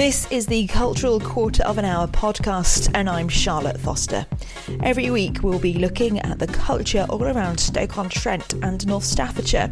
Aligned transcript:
This 0.00 0.26
is 0.30 0.46
the 0.46 0.66
Cultural 0.68 1.20
Quarter 1.20 1.62
of 1.64 1.76
an 1.76 1.84
Hour 1.84 2.06
podcast, 2.06 2.90
and 2.94 3.06
I'm 3.06 3.28
Charlotte 3.28 3.78
Foster. 3.78 4.24
Every 4.82 5.10
week, 5.10 5.42
we'll 5.42 5.58
be 5.58 5.74
looking 5.74 6.20
at 6.20 6.38
the 6.38 6.46
culture 6.46 7.04
all 7.10 7.22
around 7.22 7.60
Stoke 7.60 7.98
on 7.98 8.08
Trent 8.08 8.54
and 8.62 8.86
North 8.86 9.04
Staffordshire. 9.04 9.70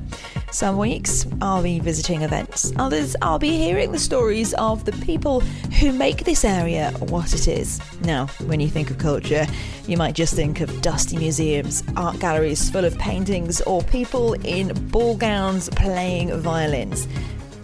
Some 0.52 0.76
weeks, 0.76 1.26
I'll 1.40 1.62
be 1.62 1.80
visiting 1.80 2.20
events, 2.20 2.74
others, 2.76 3.16
I'll 3.22 3.38
be 3.38 3.56
hearing 3.56 3.90
the 3.90 3.98
stories 3.98 4.52
of 4.58 4.84
the 4.84 4.92
people 4.92 5.40
who 5.80 5.94
make 5.94 6.24
this 6.24 6.44
area 6.44 6.90
what 7.08 7.32
it 7.32 7.48
is. 7.48 7.80
Now, 8.02 8.26
when 8.44 8.60
you 8.60 8.68
think 8.68 8.90
of 8.90 8.98
culture, 8.98 9.46
you 9.86 9.96
might 9.96 10.14
just 10.14 10.34
think 10.34 10.60
of 10.60 10.82
dusty 10.82 11.16
museums, 11.16 11.82
art 11.96 12.20
galleries 12.20 12.68
full 12.68 12.84
of 12.84 12.98
paintings, 12.98 13.62
or 13.62 13.82
people 13.84 14.34
in 14.44 14.74
ball 14.90 15.16
gowns 15.16 15.70
playing 15.70 16.38
violins. 16.38 17.08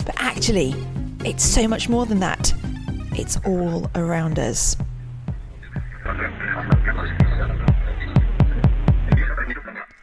But 0.07 0.15
actually, 0.17 0.75
it's 1.25 1.45
so 1.45 1.67
much 1.67 1.89
more 1.89 2.05
than 2.05 2.21
that. 2.21 2.53
It's 3.13 3.39
all 3.47 3.91
around 3.95 4.39
us. 4.39 4.77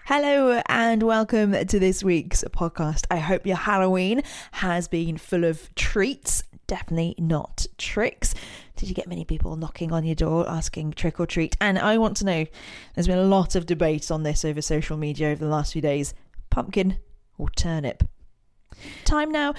Hello 0.05 0.61
and 0.67 1.03
welcome 1.03 1.51
to 1.51 1.79
this 1.79 2.03
week's 2.03 2.43
podcast. 2.45 3.05
I 3.11 3.17
hope 3.17 3.45
your 3.45 3.55
Halloween 3.55 4.23
has 4.53 4.87
been 4.87 5.17
full 5.17 5.43
of 5.43 5.73
treats, 5.75 6.43
definitely 6.65 7.13
not 7.19 7.67
tricks. 7.77 8.33
Did 8.75 8.89
you 8.89 8.95
get 8.95 9.07
many 9.07 9.23
people 9.23 9.55
knocking 9.55 9.91
on 9.91 10.03
your 10.03 10.15
door 10.15 10.49
asking 10.49 10.93
trick 10.93 11.19
or 11.19 11.27
treat? 11.27 11.55
And 11.61 11.77
I 11.77 11.99
want 11.99 12.17
to 12.17 12.25
know 12.25 12.45
there's 12.95 13.07
been 13.07 13.19
a 13.19 13.23
lot 13.23 13.55
of 13.55 13.67
debate 13.67 14.09
on 14.09 14.23
this 14.23 14.43
over 14.43 14.61
social 14.61 14.97
media 14.97 15.29
over 15.29 15.45
the 15.45 15.51
last 15.51 15.73
few 15.73 15.83
days 15.83 16.15
pumpkin 16.49 16.97
or 17.37 17.49
turnip. 17.51 18.03
Time 19.05 19.31
now 19.31 19.53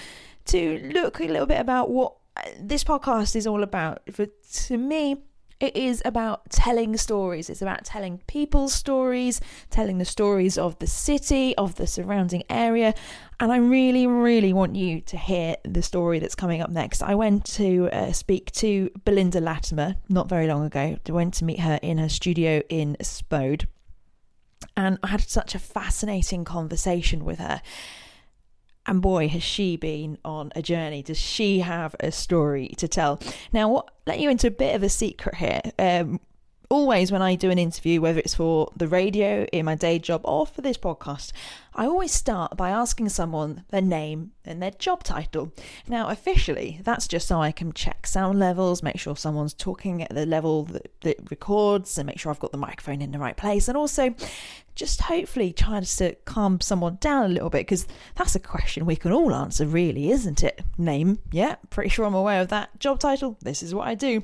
to 0.46 0.90
look 0.92 1.20
a 1.20 1.24
little 1.24 1.46
bit 1.46 1.60
about 1.60 1.90
what 1.90 2.14
uh, 2.36 2.42
this 2.60 2.84
podcast 2.84 3.36
is 3.36 3.46
all 3.46 3.62
about. 3.62 4.02
For 4.12 4.26
to 4.26 4.76
me, 4.76 5.22
it 5.62 5.76
is 5.76 6.02
about 6.04 6.50
telling 6.50 6.96
stories. 6.96 7.48
It's 7.48 7.62
about 7.62 7.84
telling 7.84 8.18
people's 8.26 8.74
stories, 8.74 9.40
telling 9.70 9.98
the 9.98 10.04
stories 10.04 10.58
of 10.58 10.76
the 10.80 10.88
city, 10.88 11.56
of 11.56 11.76
the 11.76 11.86
surrounding 11.86 12.42
area. 12.50 12.94
And 13.38 13.52
I 13.52 13.58
really, 13.58 14.08
really 14.08 14.52
want 14.52 14.74
you 14.74 15.00
to 15.02 15.16
hear 15.16 15.54
the 15.64 15.80
story 15.80 16.18
that's 16.18 16.34
coming 16.34 16.60
up 16.60 16.70
next. 16.70 17.00
I 17.00 17.14
went 17.14 17.44
to 17.54 17.88
uh, 17.92 18.10
speak 18.10 18.50
to 18.52 18.90
Belinda 19.04 19.40
Latimer 19.40 19.94
not 20.08 20.28
very 20.28 20.48
long 20.48 20.64
ago. 20.64 20.96
I 21.08 21.12
went 21.12 21.34
to 21.34 21.44
meet 21.44 21.60
her 21.60 21.78
in 21.80 21.98
her 21.98 22.08
studio 22.08 22.62
in 22.68 22.96
Spode. 23.00 23.68
And 24.76 24.98
I 25.04 25.08
had 25.08 25.20
such 25.20 25.54
a 25.54 25.60
fascinating 25.60 26.44
conversation 26.44 27.24
with 27.24 27.38
her. 27.38 27.62
And 28.86 29.00
boy, 29.00 29.28
has 29.28 29.42
she 29.42 29.76
been 29.76 30.18
on 30.24 30.50
a 30.56 30.62
journey. 30.62 31.02
Does 31.02 31.18
she 31.18 31.60
have 31.60 31.94
a 32.00 32.10
story 32.10 32.68
to 32.78 32.88
tell? 32.88 33.20
Now, 33.52 33.68
what 33.68 33.90
let 34.06 34.18
you 34.18 34.28
into 34.28 34.48
a 34.48 34.50
bit 34.50 34.74
of 34.74 34.82
a 34.82 34.88
secret 34.88 35.36
here. 35.36 35.60
Um, 35.78 36.20
always, 36.68 37.12
when 37.12 37.22
I 37.22 37.36
do 37.36 37.50
an 37.50 37.58
interview, 37.58 38.00
whether 38.00 38.18
it's 38.18 38.34
for 38.34 38.72
the 38.76 38.88
radio, 38.88 39.44
in 39.52 39.66
my 39.66 39.74
day 39.74 39.98
job, 39.98 40.22
or 40.24 40.46
for 40.46 40.62
this 40.62 40.78
podcast, 40.78 41.32
I 41.74 41.86
always 41.86 42.12
start 42.12 42.56
by 42.56 42.70
asking 42.70 43.08
someone 43.08 43.64
their 43.70 43.80
name 43.80 44.32
and 44.44 44.62
their 44.62 44.72
job 44.72 45.04
title. 45.04 45.52
Now, 45.88 46.08
officially, 46.08 46.80
that's 46.82 47.08
just 47.08 47.26
so 47.26 47.40
I 47.40 47.52
can 47.52 47.72
check 47.72 48.06
sound 48.06 48.38
levels, 48.38 48.82
make 48.82 48.98
sure 48.98 49.16
someone's 49.16 49.54
talking 49.54 50.02
at 50.02 50.14
the 50.14 50.26
level 50.26 50.64
that, 50.64 50.92
that 51.02 51.30
records, 51.30 51.96
and 51.96 52.06
make 52.06 52.18
sure 52.18 52.30
I've 52.30 52.40
got 52.40 52.52
the 52.52 52.58
microphone 52.58 53.00
in 53.00 53.12
the 53.12 53.18
right 53.18 53.36
place, 53.36 53.68
and 53.68 53.76
also 53.76 54.14
just 54.74 55.02
hopefully 55.02 55.52
trying 55.52 55.84
to 55.84 56.14
calm 56.24 56.60
someone 56.60 56.96
down 57.00 57.26
a 57.26 57.28
little 57.28 57.50
bit 57.50 57.60
because 57.60 57.86
that's 58.14 58.34
a 58.34 58.40
question 58.40 58.86
we 58.86 58.96
can 58.96 59.12
all 59.12 59.34
answer, 59.34 59.66
really, 59.66 60.10
isn't 60.10 60.42
it? 60.42 60.62
Name, 60.78 61.18
yeah, 61.30 61.56
pretty 61.70 61.90
sure 61.90 62.06
I'm 62.06 62.14
aware 62.14 62.40
of 62.40 62.48
that. 62.48 62.78
Job 62.80 62.98
title, 62.98 63.36
this 63.42 63.62
is 63.62 63.74
what 63.74 63.86
I 63.86 63.94
do. 63.94 64.22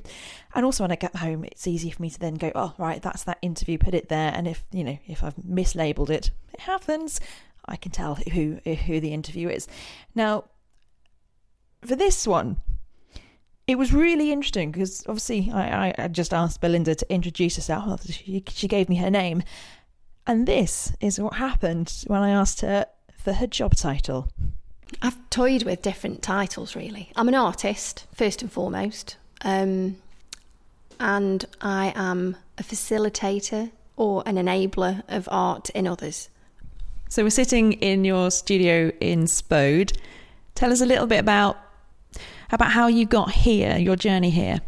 And 0.55 0.65
also 0.65 0.85
when 0.85 0.93
I 0.93 0.97
get 0.97 1.17
home, 1.17 1.45
it's 1.45 1.67
easy 1.67 1.91
for 1.91 2.01
me 2.01 2.11
to 2.11 2.19
then 2.19 2.35
go, 2.35 2.51
oh, 2.55 2.75
right, 2.79 3.03
that's 3.03 3.25
that 3.25 3.39
interview, 3.43 3.77
put 3.79 3.95
it 3.95 4.09
there. 4.09 4.33
And 4.35 4.49
if, 4.49 4.65
you 4.73 4.85
know, 4.85 4.99
if 5.07 5.23
I've 5.23 5.37
mislabeled 5.37 6.11
it, 6.11 6.31
it 6.55 6.61
happens. 6.61 7.21
I 7.69 7.77
can 7.77 7.93
tell 7.93 8.17
who 8.17 8.59
who 8.65 9.01
the 9.01 9.13
interview 9.13 9.49
is. 9.49 9.69
Now, 10.15 10.45
for 11.85 11.97
this 11.97 12.27
one, 12.27 12.59
it 13.67 13.77
was 13.77 13.93
really 13.93 14.33
interesting 14.33 14.73
because 14.73 15.05
obviously 15.07 15.51
I, 15.53 15.95
I, 15.97 16.09
just 16.09 16.33
asked 16.33 16.61
Belinda 16.61 16.95
to 16.95 17.13
introduce 17.13 17.57
herself. 17.57 18.05
She, 18.11 18.43
she 18.49 18.67
gave 18.67 18.89
me 18.89 18.97
her 18.97 19.11
name, 19.11 19.43
and 20.27 20.47
this 20.47 20.93
is 21.01 21.21
what 21.21 21.35
happened 21.35 22.05
when 22.07 22.23
I 22.23 22.31
asked 22.31 22.63
her 22.63 22.87
for 23.19 23.35
her 23.35 23.47
job 23.47 23.77
title. 23.77 24.29
I've 25.03 25.19
toyed 25.29 25.65
with 25.65 25.83
different 25.83 26.23
titles 26.23 26.75
really. 26.75 27.13
I'm 27.15 27.29
an 27.29 27.35
artist, 27.35 28.07
first 28.15 28.41
and 28.41 28.51
foremost, 28.51 29.17
um, 29.43 29.97
and 30.99 31.45
I 31.61 31.93
am 31.95 32.37
a 32.57 32.63
facilitator 32.63 33.71
or 33.97 34.23
an 34.25 34.37
enabler 34.37 35.03
of 35.09 35.29
art 35.31 35.69
in 35.71 35.87
others. 35.87 36.31
So 37.09 37.23
we're 37.23 37.31
sitting 37.31 37.73
in 37.75 38.05
your 38.05 38.31
studio 38.31 38.93
in 39.01 39.27
Spode. 39.27 39.97
Tell 40.55 40.73
us 40.73 40.81
a 40.81 40.87
little 40.87 41.07
bit 41.07 41.19
about 41.21 41.57
about 42.51 42.71
how 42.71 42.87
you 42.87 43.07
got 43.07 43.31
here, 43.31 43.77
your 43.77 43.97
journey 43.97 44.31
here 44.31 44.61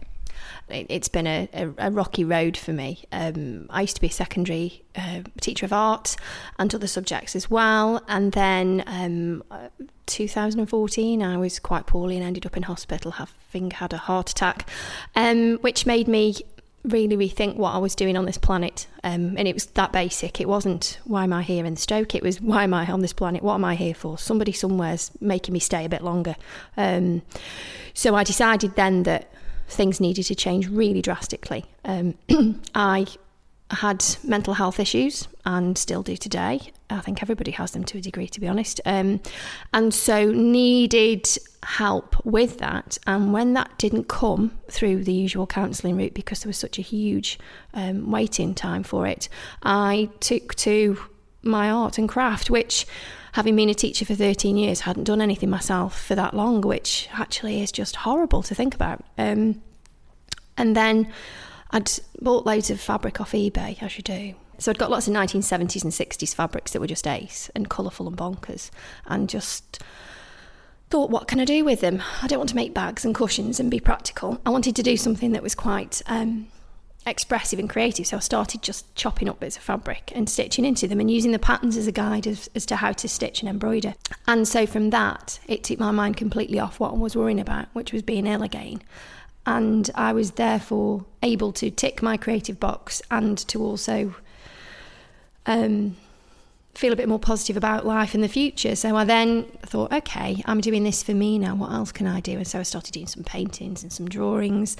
it's 0.71 1.09
been 1.09 1.27
a, 1.27 1.49
a, 1.53 1.71
a, 1.79 1.91
rocky 1.91 2.25
road 2.25 2.57
for 2.57 2.73
me. 2.73 3.05
Um, 3.13 3.67
I 3.71 3.83
used 3.83 3.97
to 3.97 4.01
be 4.01 4.09
a 4.09 4.13
secondary 4.13 4.83
uh, 4.97 5.23
teacher 5.41 5.67
of 5.67 5.73
art 5.73 6.17
and 6.59 6.75
other 6.75 6.87
subjects 6.87 7.35
as 7.35 7.51
well. 7.51 8.03
And 8.09 8.33
then 8.33 8.85
um, 8.87 9.43
2014, 10.07 11.23
I 11.23 11.37
was 11.37 11.59
quite 11.59 11.87
poorly 11.87 12.17
and 12.17 12.25
ended 12.25 12.47
up 12.47 12.57
in 12.57 12.65
hospital 12.65 13.13
having 13.13 13.73
had 13.73 13.93
a 13.93 13.99
heart 13.99 14.31
attack, 14.31 14.69
um, 15.15 15.59
which 15.59 15.87
made 15.87 16.09
me 16.09 16.37
really 16.85 17.17
rethink 17.17 17.57
what 17.57 17.75
I 17.75 17.79
was 17.79 17.95
doing 17.95 18.17
on 18.17 18.25
this 18.25 18.39
planet. 18.39 18.87
Um, 19.05 19.37
and 19.37 19.47
it 19.47 19.55
was 19.55 19.67
that 19.67 19.93
basic. 19.93 20.41
It 20.41 20.49
wasn't 20.49 20.99
why 21.05 21.25
am 21.25 21.33
I 21.33 21.43
here 21.43 21.65
in 21.65 21.77
Stoke? 21.77 22.15
It 22.15 22.23
was 22.23 22.41
why 22.41 22.65
am 22.65 22.75
I 22.75 22.91
on 22.91 23.01
this 23.01 23.13
planet? 23.13 23.43
What 23.43 23.55
am 23.55 23.65
I 23.65 23.75
here 23.75 23.95
for? 23.95 24.19
Somebody 24.19 24.53
somewhere's 24.53 25.11
making 25.21 25.53
me 25.53 25.61
stay 25.61 25.85
a 25.85 25.89
bit 25.89 26.03
longer. 26.03 26.37
Um, 26.77 27.23
so 27.95 28.15
I 28.15 28.25
decided 28.25 28.77
then 28.77 29.03
that 29.05 29.33
things 29.69 30.01
needed 30.01 30.25
to 30.25 30.35
change 30.35 30.69
really 30.69 31.03
drastically. 31.03 31.65
Um, 31.85 32.15
I 32.75 33.07
had 33.71 34.05
mental 34.25 34.55
health 34.55 34.81
issues 34.81 35.29
and 35.45 35.77
still 35.79 36.03
do 36.03 36.17
today. 36.17 36.73
I 36.93 37.01
think 37.01 37.23
everybody 37.23 37.51
has 37.53 37.73
them 37.73 37.85
to 37.85 37.99
a 37.99 38.01
degree, 38.01 38.29
to 38.29 38.41
be 38.41 38.49
honest. 38.49 38.81
Um, 38.85 39.21
and 39.73 39.93
so 39.93 40.31
needed 40.31 41.29
help 41.63 42.25
with 42.25 42.59
that. 42.59 42.99
And 43.07 43.33
when 43.33 43.53
that 43.55 43.77
didn't 43.79 44.09
come 44.09 44.59
through 44.69 45.05
the 45.05 45.13
usual 45.13 45.47
counselling 45.47 45.97
route 45.97 46.15
because 46.15 46.43
there 46.43 46.49
was 46.49 46.59
such 46.59 46.79
a 46.79 46.83
huge 46.83 47.39
um, 47.75 48.11
waiting 48.11 48.55
time 48.55 48.83
for 48.83 49.07
it, 49.07 49.29
I 49.63 50.11
took 50.21 50.55
to 50.57 50.99
my 51.43 51.71
art 51.71 51.99
and 51.99 52.09
craft, 52.09 52.51
which 52.51 52.87
having 53.33 53.57
been 53.57 53.69
a 53.69 53.75
teacher 53.75 54.05
for 54.05 54.15
13 54.15 54.57
years, 54.57 54.81
hadn't 54.81 55.05
done 55.05 55.21
anything 55.21 55.51
myself 55.51 56.01
for 56.03 56.15
that 56.15 56.35
long, 56.35 56.61
which 56.61 57.09
actually 57.13 57.63
is 57.63 57.71
just 57.71 57.97
horrible 57.97 58.43
to 58.43 58.55
think 58.55 58.75
about. 58.75 59.05
Um, 59.17 59.63
and 60.57 60.77
then 60.77 61.13
I'd 61.71 61.91
bought 62.21 62.47
loads 62.47 62.71
of 62.71 62.81
fabric 62.81 63.21
off 63.21 63.33
eBay, 63.33 63.81
as 63.83 63.97
you 63.97 64.03
do. 64.03 64.35
So 64.61 64.71
I'd 64.71 64.79
got 64.79 64.91
lots 64.91 65.09
of 65.09 65.15
1970s 65.15 65.83
and 65.83 65.93
60s 65.93 66.35
fabrics 66.35 66.73
that 66.73 66.81
were 66.81 66.87
just 66.87 67.07
ace 67.07 67.51
and 67.55 67.69
colourful 67.69 68.07
and 68.07 68.17
bonkers, 68.17 68.71
and 69.07 69.29
just 69.29 69.83
thought, 70.91 71.11
what 71.11 71.29
can 71.29 71.41
I 71.41 71.45
do 71.45 71.65
with 71.65 71.81
them? 71.81 72.03
I 72.23 72.27
don't 72.27 72.39
want 72.39 72.51
to 72.51 72.57
make 72.57 72.75
bags 72.75 73.05
and 73.05 73.15
cushions 73.15 73.59
and 73.59 73.71
be 73.71 73.81
practical. 73.81 74.41
I 74.45 74.51
wanted 74.51 74.77
to 74.77 74.83
do 74.83 74.97
something 74.97 75.33
that 75.33 75.43
was 75.43 75.55
quite 75.55 76.03
um, 76.07 76.49
expressive 77.07 77.59
and 77.59 77.71
creative. 77.71 78.07
So 78.07 78.19
I 78.19 78.21
started 78.21 78.61
just 78.61 78.93
chopping 78.95 79.29
up 79.29 79.41
bits 79.41 79.57
of 79.57 79.63
fabric 79.63 80.13
and 80.15 80.29
stitching 80.29 80.67
into 80.67 80.87
them 80.87 81.01
and 81.01 81.11
using 81.11 81.33
the 81.33 81.39
patterns 81.39 81.77
as 81.77 81.87
a 81.87 81.93
guide 81.93 82.27
as, 82.27 82.51
as 82.55 82.67
to 82.67 82.77
how 82.77 82.93
to 82.93 83.09
stitch 83.09 83.41
and 83.41 83.49
embroider. 83.49 83.95
And 84.27 84.47
so 84.47 84.67
from 84.67 84.91
that, 84.91 85.41
it 85.47 85.65
took 85.65 85.79
my 85.79 85.91
mind 85.91 86.17
completely 86.17 86.59
off 86.59 86.81
what 86.81 86.93
I 86.93 86.97
was 86.97 87.17
worrying 87.17 87.41
about, 87.41 87.69
which 87.73 87.93
was 87.93 88.03
being 88.03 88.27
ill 88.27 88.43
again. 88.43 88.83
And 89.47 89.89
I 89.95 90.13
was 90.13 90.33
therefore 90.33 91.07
able 91.23 91.53
to 91.53 91.71
tick 91.71 92.03
my 92.03 92.19
creative 92.19 92.61
box 92.61 93.01
and 93.11 93.39
to 93.49 93.63
also 93.63 94.15
um, 95.47 95.97
feel 96.75 96.93
a 96.93 96.97
bit 96.97 97.09
more 97.09 97.19
positive 97.19 97.57
about 97.57 97.85
life 97.85 98.15
in 98.15 98.21
the 98.21 98.29
future. 98.29 98.77
So 98.77 98.97
I 98.97 99.05
then 99.05 99.45
thought, 99.67 99.93
okay, 99.93 100.43
I'm 100.47 100.61
doing 100.61 100.85
this 100.85 101.03
for 101.03 101.13
me 101.13 101.39
now. 101.39 101.55
What 101.55 101.73
else 101.73 101.93
can 101.93 102.07
I 102.07 102.21
do? 102.21 102.33
And 102.33 102.47
so 102.47 102.61
I 102.61 102.63
started 102.63 102.93
doing 102.93 103.07
some 103.07 103.25
paintings 103.25 103.83
and 103.83 103.93
some 103.93 104.09
drawings, 104.09 104.77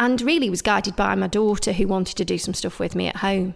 and 0.00 0.20
really 0.20 0.50
was 0.50 0.62
guided 0.62 0.96
by 0.96 1.14
my 1.14 1.28
daughter 1.28 1.72
who 1.72 1.86
wanted 1.86 2.16
to 2.16 2.24
do 2.24 2.38
some 2.38 2.54
stuff 2.54 2.78
with 2.78 2.94
me 2.94 3.06
at 3.06 3.16
home. 3.16 3.54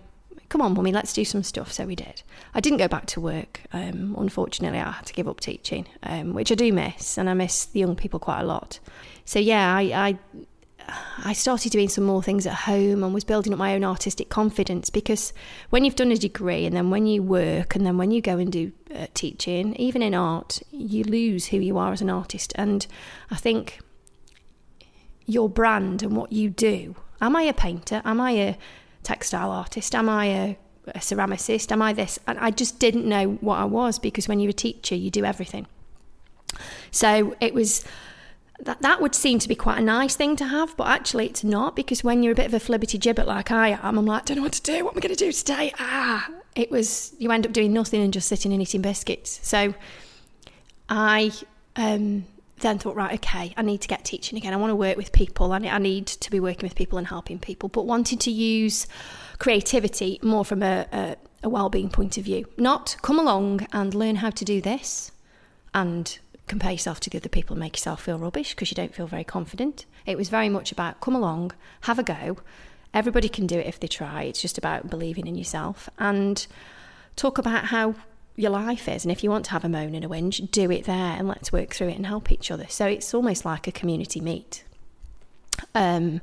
Come 0.49 0.61
on, 0.61 0.75
mummy, 0.75 0.93
let's 0.93 1.15
do 1.15 1.25
some 1.25 1.43
stuff. 1.43 1.73
So 1.73 1.87
we 1.87 1.97
did. 1.97 2.23
I 2.55 2.61
didn't 2.61 2.79
go 2.79 2.89
back 2.89 3.07
to 3.07 3.21
work. 3.21 3.63
Um, 3.73 4.15
unfortunately, 4.19 4.79
I 4.79 4.91
had 4.91 5.07
to 5.07 5.15
give 5.15 5.27
up 5.27 5.41
teaching, 5.41 5.87
um, 6.03 6.35
which 6.35 6.53
I 6.53 6.55
do 6.55 6.73
miss, 6.73 7.17
and 7.17 7.31
I 7.31 7.35
miss 7.35 7.65
the 7.65 7.81
young 7.81 7.97
people 7.97 8.21
quite 8.21 8.41
a 8.43 8.45
lot. 8.45 8.79
So 9.25 9.39
yeah, 9.39 9.75
I, 9.75 9.83
I 9.83 10.19
I 11.25 11.33
started 11.33 11.73
doing 11.73 11.89
some 11.89 12.05
more 12.05 12.23
things 12.23 12.47
at 12.47 12.55
home 12.55 13.05
and 13.05 13.15
was 13.15 13.25
building 13.25 13.53
up 13.53 13.59
my 13.59 13.75
own 13.75 13.85
artistic 13.85 14.29
confidence 14.29 14.91
because 14.91 15.33
when 15.71 15.85
you've 15.85 15.97
done 15.97 16.13
a 16.13 16.17
degree 16.17 16.67
and 16.67 16.77
then 16.77 16.91
when 16.91 17.07
you 17.07 17.23
work 17.23 17.75
and 17.75 17.87
then 17.87 17.99
when 17.99 18.11
you 18.11 18.21
go 18.21 18.39
and 18.39 18.51
do 18.51 18.73
uh, 18.95 19.07
teaching, 19.15 19.75
even 19.77 20.03
in 20.03 20.15
art, 20.15 20.61
you 20.71 21.05
lose 21.05 21.47
who 21.47 21.59
you 21.59 21.79
are 21.79 21.93
as 21.93 22.01
an 22.01 22.11
artist. 22.11 22.53
And 22.57 22.87
I 23.31 23.37
think 23.37 23.81
your 25.27 25.49
brand 25.49 26.03
and 26.03 26.17
what 26.17 26.33
you 26.33 26.51
do. 26.51 26.97
Am 27.21 27.37
I 27.37 27.43
a 27.43 27.53
painter? 27.53 28.03
Am 28.05 28.21
I 28.21 28.33
a 28.33 28.59
textile 29.03 29.51
artist? 29.51 29.95
Am 29.95 30.09
I 30.09 30.27
a, 30.27 30.59
a 30.89 30.99
ceramicist? 30.99 31.71
Am 31.71 31.83
I 31.83 31.93
this? 31.93 32.19
And 32.27 32.39
I 32.39 32.51
just 32.51 32.79
didn't 32.79 33.07
know 33.07 33.33
what 33.41 33.59
I 33.59 33.65
was 33.65 33.99
because 33.99 34.29
when 34.29 34.41
you're 34.41 34.51
a 34.51 34.55
teacher, 34.55 34.95
you 34.95 35.11
do 35.11 35.25
everything. 35.25 35.67
So 36.91 37.37
it 37.41 37.55
was 37.55 37.85
that 38.63 38.83
that 38.83 39.01
would 39.01 39.15
seem 39.15 39.39
to 39.41 39.49
be 39.49 39.55
quite 39.55 39.79
a 39.79 39.83
nice 39.83 40.17
thing 40.17 40.37
to 40.37 40.45
have, 40.45 40.77
but 40.77 40.87
actually 40.87 41.27
it's 41.27 41.45
not 41.45 41.77
because 41.77 42.05
when 42.05 42.23
you're 42.23 42.33
a 42.33 42.37
bit 42.37 42.47
of 42.47 42.55
a 42.55 42.59
flibbity 42.59 42.99
gibbet 42.99 43.27
like 43.27 43.51
I 43.51 43.79
am, 43.83 43.99
I'm 43.99 44.07
like, 44.07 44.25
don't 44.27 44.37
know 44.37 44.43
what 44.45 44.53
to 44.53 44.63
do. 44.63 44.85
What 44.85 44.95
am 44.95 44.99
I 44.99 45.01
going 45.01 45.15
to 45.15 45.25
do 45.25 45.33
today? 45.33 45.73
Ah, 45.79 46.29
it 46.55 46.71
was 46.71 47.15
you 47.19 47.31
end 47.31 47.47
up 47.47 47.53
doing 47.53 47.73
nothing 47.73 48.03
and 48.03 48.13
just 48.13 48.29
sitting 48.29 48.53
and 48.53 48.63
eating 48.63 48.83
biscuits. 48.83 49.41
So 49.43 49.75
I 50.89 51.33
um, 51.77 52.25
then 52.63 52.79
thought, 52.79 52.97
right, 52.97 53.15
okay, 53.15 53.53
I 53.57 53.63
need 53.63 53.81
to 53.83 53.89
get 53.89 54.05
teaching 54.05 54.39
again. 54.39 54.53
I 54.53 54.57
want 54.57 54.71
to 54.71 54.77
work 54.77 54.97
with 54.97 55.13
people. 55.13 55.53
And 55.53 55.67
I 55.67 55.79
need 55.79 56.07
to 56.07 56.31
be 56.31 56.41
working 56.41 56.63
with 56.63 56.75
people 56.75 56.99
and 56.99 57.07
helping 57.07 57.39
people, 57.39 57.69
but 57.69 57.87
wanted 57.87 58.21
to 58.21 58.31
use 58.31 58.87
creativity 59.39 60.19
more 60.23 60.45
from 60.45 60.63
a, 60.63 60.87
a, 60.93 61.17
a 61.43 61.49
well-being 61.49 61.91
point 61.91 62.17
of 62.17 62.25
view. 62.25 62.47
Not 62.57 62.97
come 63.03 63.19
along 63.19 63.67
and 63.73 63.95
learn 63.95 64.17
how 64.17 64.31
to 64.31 64.45
do 64.45 64.61
this 64.61 65.13
and 65.75 66.19
compare 66.49 66.73
yourself 66.73 67.01
to 67.01 67.11
the 67.11 67.19
other 67.19 67.29
people 67.29 67.55
and 67.55 67.61
make 67.61 67.77
yourself 67.77 68.03
feel 68.03 68.19
rubbish 68.19 68.55
because 68.55 68.71
you 68.71 68.75
don't 68.75 68.95
feel 68.95 69.07
very 69.07 69.25
confident. 69.25 69.87
It 70.07 70.17
was 70.17 70.29
very 70.29 70.49
much 70.49 70.73
about 70.73 71.01
come 71.01 71.15
along, 71.15 71.53
have 71.83 71.99
a 71.99 72.03
go. 72.03 72.39
Everybody 72.93 73.29
can 73.29 73.47
do 73.47 73.59
it 73.59 73.67
if 73.67 73.81
they 73.81 73.89
try. 73.89 74.25
It's 74.25 74.43
just 74.43 74.59
about 74.59 74.91
believing 74.91 75.27
in 75.27 75.35
yourself 75.35 75.89
and 75.99 76.47
talk 77.17 77.39
about 77.39 77.67
how 77.67 77.95
your 78.37 78.51
life 78.51 78.89
is. 78.89 79.05
And 79.05 79.13
if 79.13 79.23
you 79.23 79.31
want 79.31 79.45
to 79.47 79.51
have 79.53 79.65
a 79.65 79.69
moan 79.69 79.95
and 79.95 80.05
a 80.05 80.09
whinge, 80.09 80.51
do 80.51 80.71
it 80.71 80.85
there 80.85 80.95
and 80.95 81.29
let's 81.29 81.53
work 81.53 81.75
through 81.75 81.89
it 81.89 81.97
and 81.97 82.07
help 82.07 82.31
each 82.31 82.51
other. 82.51 82.67
So 82.69 82.87
it's 82.87 83.15
almost 83.15 83.45
like 83.45 83.67
a 83.67 83.73
community 83.73 84.21
meet. 84.21 84.65
Um, 85.75 86.21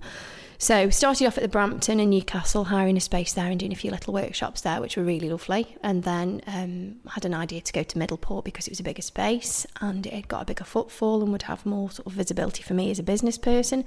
so 0.61 0.89
started 0.89 1.25
off 1.25 1.37
at 1.37 1.41
the 1.41 1.47
Brampton 1.47 2.01
in 2.01 2.09
Newcastle, 2.09 2.65
hiring 2.65 2.97
a 2.97 2.99
space 2.99 3.31
there 3.31 3.45
and 3.45 3.57
doing 3.57 3.71
a 3.71 3.77
few 3.77 3.91
little 3.91 4.13
workshops 4.13 4.59
there, 4.59 4.81
which 4.81 4.97
were 4.97 5.03
really 5.03 5.29
lovely. 5.29 5.77
And 5.81 6.03
then 6.03 6.41
um, 6.47 6.97
had 7.09 7.23
an 7.23 7.33
idea 7.33 7.61
to 7.61 7.71
go 7.71 7.81
to 7.81 7.97
Middleport 7.97 8.43
because 8.43 8.67
it 8.67 8.71
was 8.71 8.81
a 8.81 8.83
bigger 8.83 9.01
space 9.01 9.65
and 9.79 10.05
it 10.05 10.27
got 10.27 10.41
a 10.41 10.45
bigger 10.45 10.65
footfall 10.65 11.23
and 11.23 11.31
would 11.31 11.43
have 11.43 11.65
more 11.65 11.89
sort 11.89 12.07
of 12.07 12.11
visibility 12.11 12.61
for 12.61 12.73
me 12.73 12.91
as 12.91 12.99
a 12.99 13.03
business 13.03 13.37
person, 13.37 13.85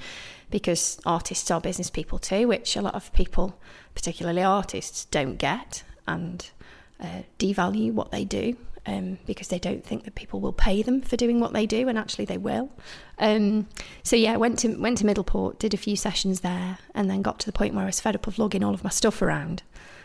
because 0.50 0.98
artists 1.04 1.50
are 1.50 1.60
business 1.60 1.90
people 1.90 2.18
too, 2.18 2.48
which 2.48 2.74
a 2.74 2.80
lot 2.80 2.94
of 2.94 3.12
people, 3.12 3.54
particularly 3.94 4.42
artists, 4.42 5.04
don't 5.04 5.36
get 5.36 5.84
and 6.08 6.50
uh, 6.98 7.22
devalue 7.38 7.92
what 7.92 8.10
they 8.10 8.24
do 8.24 8.56
um, 8.86 9.18
because 9.26 9.48
they 9.48 9.58
don't 9.58 9.84
think 9.84 10.04
that 10.04 10.14
people 10.14 10.40
will 10.40 10.52
pay 10.52 10.82
them 10.82 11.00
for 11.00 11.16
doing 11.16 11.40
what 11.40 11.52
they 11.52 11.66
do, 11.66 11.88
and 11.88 11.98
actually 11.98 12.24
they 12.24 12.38
will. 12.38 12.70
Um, 13.18 13.68
so 14.02 14.16
yeah, 14.16 14.36
went 14.36 14.58
to 14.60 14.76
went 14.76 14.98
to 14.98 15.04
Middleport, 15.04 15.58
did 15.58 15.74
a 15.74 15.78
few 15.78 15.96
sessions 15.96 16.40
there, 16.40 16.78
and 16.94 17.10
then 17.10 17.22
got 17.22 17.38
to 17.40 17.46
the 17.46 17.52
point 17.52 17.74
where 17.74 17.84
I 17.84 17.86
was 17.86 18.00
fed 18.00 18.16
up 18.16 18.26
of 18.26 18.38
lugging 18.38 18.64
all 18.64 18.74
of 18.74 18.84
my 18.84 18.90
stuff 18.90 19.22
around. 19.22 19.62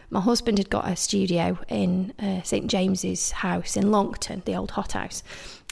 My 0.10 0.22
husband 0.22 0.58
had 0.58 0.70
got 0.70 0.88
a 0.88 0.96
studio 0.96 1.60
in 1.68 2.14
uh, 2.18 2.42
St 2.44 2.68
James's 2.68 3.32
house 3.32 3.76
in 3.76 3.92
Longton, 3.92 4.44
the 4.46 4.56
old 4.56 4.72
hothouse. 4.72 5.22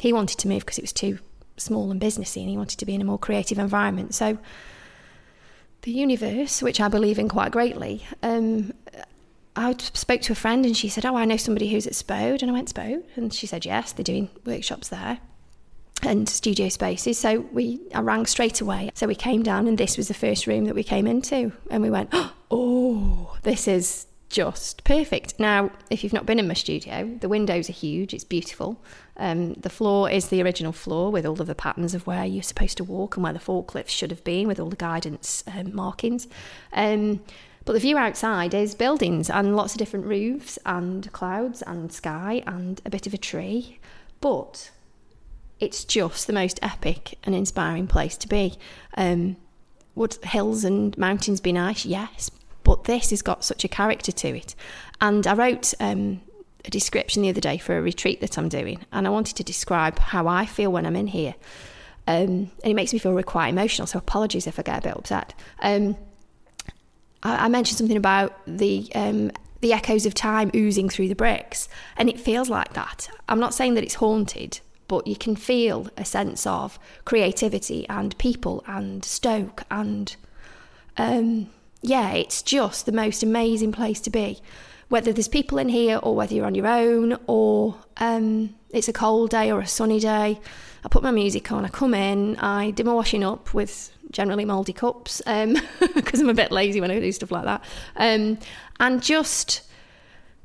He 0.01 0.11
wanted 0.11 0.39
to 0.39 0.47
move 0.47 0.59
because 0.59 0.77
it 0.77 0.83
was 0.83 0.91
too 0.91 1.19
small 1.57 1.91
and 1.91 2.01
businessy, 2.01 2.41
and 2.41 2.49
he 2.49 2.57
wanted 2.57 2.79
to 2.79 2.85
be 2.85 2.95
in 2.95 3.01
a 3.01 3.05
more 3.05 3.19
creative 3.19 3.59
environment. 3.59 4.13
So 4.13 4.37
the 5.83 5.91
universe, 5.91 6.61
which 6.61 6.81
I 6.81 6.87
believe 6.87 7.19
in 7.19 7.29
quite 7.29 7.51
greatly, 7.51 8.05
um, 8.23 8.73
I 9.55 9.75
spoke 9.79 10.21
to 10.21 10.33
a 10.33 10.35
friend 10.35 10.65
and 10.65 10.75
she 10.75 10.89
said, 10.89 11.05
Oh, 11.05 11.15
I 11.15 11.25
know 11.25 11.37
somebody 11.37 11.69
who's 11.69 11.87
at 11.87 11.95
Spode. 11.95 12.41
And 12.41 12.51
I 12.51 12.53
went, 12.53 12.69
Spode? 12.69 13.03
And 13.15 13.33
she 13.33 13.47
said, 13.47 13.65
Yes, 13.65 13.93
they're 13.93 14.03
doing 14.03 14.29
workshops 14.45 14.89
there 14.89 15.19
and 16.01 16.27
studio 16.27 16.69
spaces. 16.69 17.17
So 17.17 17.39
we 17.51 17.79
I 17.93 18.01
rang 18.01 18.25
straight 18.25 18.61
away. 18.61 18.91
So 18.93 19.07
we 19.07 19.15
came 19.15 19.43
down 19.43 19.67
and 19.67 19.77
this 19.77 19.97
was 19.97 20.07
the 20.07 20.13
first 20.13 20.47
room 20.47 20.65
that 20.65 20.75
we 20.75 20.83
came 20.83 21.07
into. 21.07 21.51
And 21.71 21.81
we 21.81 21.89
went, 21.89 22.13
Oh, 22.51 23.37
this 23.43 23.67
is 23.67 24.07
just 24.29 24.83
perfect. 24.83 25.39
Now, 25.39 25.71
if 25.89 26.03
you've 26.03 26.13
not 26.13 26.25
been 26.25 26.39
in 26.39 26.47
my 26.47 26.53
studio, 26.53 27.17
the 27.21 27.29
windows 27.29 27.69
are 27.69 27.73
huge, 27.73 28.13
it's 28.13 28.23
beautiful. 28.23 28.83
Um, 29.17 29.53
the 29.53 29.69
floor 29.69 30.09
is 30.09 30.27
the 30.27 30.41
original 30.41 30.73
floor 30.73 31.11
with 31.11 31.25
all 31.25 31.39
of 31.39 31.47
the 31.47 31.55
patterns 31.55 31.93
of 31.93 32.05
where 32.05 32.25
you're 32.25 32.43
supposed 32.43 32.77
to 32.77 32.83
walk 32.83 33.15
and 33.15 33.23
where 33.23 33.33
the 33.33 33.39
forklifts 33.39 33.89
should 33.89 34.11
have 34.11 34.23
been 34.23 34.47
with 34.47 34.59
all 34.59 34.69
the 34.69 34.75
guidance 34.75 35.43
um, 35.55 35.73
markings. 35.73 36.27
Um, 36.73 37.21
but 37.65 37.73
the 37.73 37.79
view 37.79 37.97
outside 37.97 38.53
is 38.53 38.75
buildings 38.75 39.29
and 39.29 39.55
lots 39.55 39.73
of 39.73 39.79
different 39.79 40.05
roofs 40.05 40.57
and 40.65 41.11
clouds 41.11 41.61
and 41.63 41.91
sky 41.91 42.43
and 42.45 42.81
a 42.85 42.89
bit 42.89 43.07
of 43.07 43.13
a 43.13 43.17
tree. 43.17 43.79
But 44.21 44.71
it's 45.59 45.83
just 45.83 46.27
the 46.27 46.33
most 46.33 46.59
epic 46.61 47.17
and 47.23 47.33
inspiring 47.33 47.87
place 47.87 48.17
to 48.17 48.27
be. 48.27 48.53
Um, 48.95 49.37
would 49.95 50.15
hills 50.23 50.63
and 50.63 50.97
mountains 50.97 51.41
be 51.41 51.53
nice? 51.53 51.85
Yes, 51.85 52.29
but 52.63 52.83
this 52.83 53.09
has 53.09 53.21
got 53.21 53.43
such 53.43 53.63
a 53.63 53.69
character 53.69 54.11
to 54.11 54.35
it. 54.35 54.55
And 55.01 55.25
I 55.25 55.33
wrote 55.33 55.73
um, 55.79 56.21
a 56.65 56.69
description 56.69 57.21
the 57.21 57.29
other 57.29 57.41
day 57.41 57.57
for 57.57 57.77
a 57.77 57.81
retreat 57.81 58.21
that 58.21 58.37
I'm 58.37 58.49
doing, 58.49 58.85
and 58.91 59.07
I 59.07 59.09
wanted 59.09 59.37
to 59.37 59.43
describe 59.43 59.97
how 59.97 60.27
I 60.27 60.45
feel 60.45 60.71
when 60.71 60.85
I'm 60.85 60.95
in 60.95 61.07
here. 61.07 61.35
Um, 62.07 62.51
and 62.63 62.71
it 62.71 62.73
makes 62.75 62.93
me 62.93 62.99
feel 62.99 63.21
quite 63.23 63.47
emotional, 63.47 63.87
so 63.87 63.97
apologies 63.97 64.47
if 64.47 64.59
I 64.59 64.63
get 64.63 64.79
a 64.79 64.89
bit 64.89 64.97
upset. 64.97 65.33
Um, 65.61 65.95
I, 67.25 67.45
I 67.45 67.47
mentioned 67.49 67.77
something 67.77 67.97
about 67.97 68.39
the 68.47 68.89
um, 68.95 69.31
the 69.59 69.73
echoes 69.73 70.05
of 70.05 70.13
time 70.13 70.51
oozing 70.55 70.87
through 70.87 71.09
the 71.09 71.15
bricks, 71.15 71.67
and 71.97 72.07
it 72.07 72.19
feels 72.19 72.49
like 72.49 72.73
that. 72.73 73.09
I'm 73.27 73.39
not 73.39 73.53
saying 73.53 73.73
that 73.73 73.83
it's 73.83 73.95
haunted, 73.95 74.59
but 74.87 75.07
you 75.07 75.17
can 75.17 75.35
feel 75.35 75.89
a 75.97 76.05
sense 76.05 76.47
of 76.47 76.79
creativity 77.03 77.89
and 77.89 78.17
people 78.17 78.63
and 78.67 79.03
Stoke 79.03 79.63
and 79.69 80.15
um, 80.97 81.49
yeah, 81.81 82.13
it's 82.13 82.41
just 82.41 82.85
the 82.85 82.91
most 82.91 83.21
amazing 83.21 83.71
place 83.71 83.99
to 84.01 84.09
be. 84.09 84.39
Whether 84.89 85.11
there's 85.11 85.27
people 85.27 85.57
in 85.57 85.69
here 85.69 85.99
or 86.01 86.15
whether 86.15 86.33
you're 86.33 86.45
on 86.45 86.55
your 86.55 86.67
own 86.67 87.17
or 87.27 87.75
um, 87.97 88.55
it's 88.69 88.87
a 88.87 88.93
cold 88.93 89.31
day 89.31 89.51
or 89.51 89.59
a 89.59 89.67
sunny 89.67 89.99
day, 89.99 90.39
I 90.83 90.87
put 90.89 91.01
my 91.01 91.11
music 91.11 91.51
on, 91.51 91.65
I 91.65 91.69
come 91.69 91.93
in, 91.93 92.35
I 92.37 92.71
do 92.71 92.83
my 92.83 92.93
washing 92.93 93.23
up 93.23 93.53
with 93.53 93.91
generally 94.11 94.45
mouldy 94.45 94.73
cups 94.73 95.21
because 95.25 95.43
um, 95.43 95.57
I'm 96.21 96.29
a 96.29 96.33
bit 96.33 96.51
lazy 96.51 96.79
when 96.79 96.91
I 96.91 96.99
do 96.99 97.11
stuff 97.11 97.31
like 97.31 97.45
that. 97.45 97.63
Um, 97.95 98.37
and 98.79 99.01
just 99.01 99.63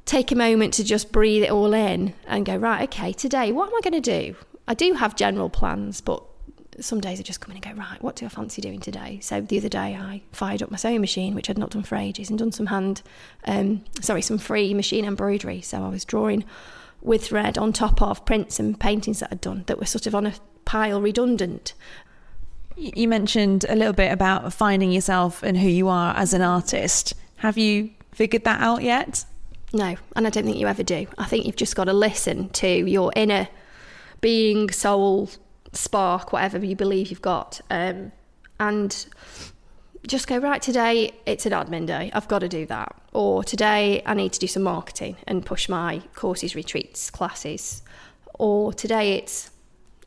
take 0.06 0.32
a 0.32 0.36
moment 0.36 0.74
to 0.74 0.84
just 0.84 1.12
breathe 1.12 1.42
it 1.42 1.50
all 1.50 1.74
in 1.74 2.14
and 2.26 2.46
go, 2.46 2.56
right, 2.56 2.82
okay, 2.84 3.12
today, 3.12 3.52
what 3.52 3.68
am 3.68 3.74
I 3.74 3.80
going 3.82 4.02
to 4.02 4.10
do? 4.10 4.36
I 4.66 4.74
do 4.74 4.94
have 4.94 5.16
general 5.16 5.50
plans, 5.50 6.00
but 6.00 6.22
some 6.80 7.00
days 7.00 7.20
I 7.20 7.22
just 7.22 7.40
come 7.40 7.52
in 7.52 7.62
and 7.62 7.76
go, 7.76 7.80
right, 7.80 8.02
what 8.02 8.16
do 8.16 8.26
I 8.26 8.28
fancy 8.28 8.62
doing 8.62 8.80
today? 8.80 9.18
So 9.22 9.40
the 9.40 9.58
other 9.58 9.68
day 9.68 9.96
I 9.96 10.22
fired 10.32 10.62
up 10.62 10.70
my 10.70 10.76
sewing 10.76 11.00
machine, 11.00 11.34
which 11.34 11.50
I'd 11.50 11.58
not 11.58 11.70
done 11.70 11.82
for 11.82 11.96
ages, 11.96 12.30
and 12.30 12.38
done 12.38 12.52
some 12.52 12.66
hand, 12.66 13.02
um, 13.44 13.84
sorry, 14.00 14.22
some 14.22 14.38
free 14.38 14.74
machine 14.74 15.04
embroidery. 15.04 15.60
So 15.60 15.82
I 15.82 15.88
was 15.88 16.04
drawing 16.04 16.44
with 17.02 17.26
thread 17.26 17.56
on 17.56 17.72
top 17.72 18.02
of 18.02 18.24
prints 18.24 18.60
and 18.60 18.78
paintings 18.78 19.20
that 19.20 19.30
I'd 19.32 19.40
done 19.40 19.64
that 19.66 19.78
were 19.78 19.86
sort 19.86 20.06
of 20.06 20.14
on 20.14 20.26
a 20.26 20.34
pile 20.64 21.00
redundant. 21.00 21.74
You 22.76 23.08
mentioned 23.08 23.66
a 23.68 23.76
little 23.76 23.92
bit 23.92 24.12
about 24.12 24.52
finding 24.52 24.92
yourself 24.92 25.42
and 25.42 25.58
who 25.58 25.68
you 25.68 25.88
are 25.88 26.14
as 26.16 26.32
an 26.32 26.42
artist. 26.42 27.14
Have 27.36 27.58
you 27.58 27.90
figured 28.12 28.44
that 28.44 28.60
out 28.60 28.82
yet? 28.82 29.24
No, 29.72 29.96
and 30.16 30.26
I 30.26 30.30
don't 30.30 30.44
think 30.44 30.56
you 30.56 30.66
ever 30.66 30.82
do. 30.82 31.06
I 31.16 31.26
think 31.26 31.46
you've 31.46 31.56
just 31.56 31.76
got 31.76 31.84
to 31.84 31.92
listen 31.92 32.48
to 32.50 32.68
your 32.68 33.12
inner 33.14 33.48
being, 34.20 34.70
soul, 34.70 35.30
spark, 35.72 36.32
whatever 36.32 36.58
you 36.58 36.76
believe 36.76 37.10
you've 37.10 37.22
got, 37.22 37.60
um, 37.70 38.12
and 38.58 39.06
just 40.06 40.26
go 40.26 40.38
right 40.38 40.62
today. 40.62 41.12
It's 41.26 41.46
an 41.46 41.52
admin 41.52 41.86
day. 41.86 42.10
I've 42.12 42.28
got 42.28 42.40
to 42.40 42.48
do 42.48 42.66
that. 42.66 42.94
Or 43.12 43.44
today 43.44 44.02
I 44.06 44.14
need 44.14 44.32
to 44.32 44.38
do 44.38 44.46
some 44.46 44.62
marketing 44.62 45.16
and 45.26 45.44
push 45.44 45.68
my 45.68 46.02
courses, 46.14 46.54
retreats, 46.54 47.10
classes. 47.10 47.82
Or 48.34 48.72
today 48.72 49.14
it's 49.14 49.50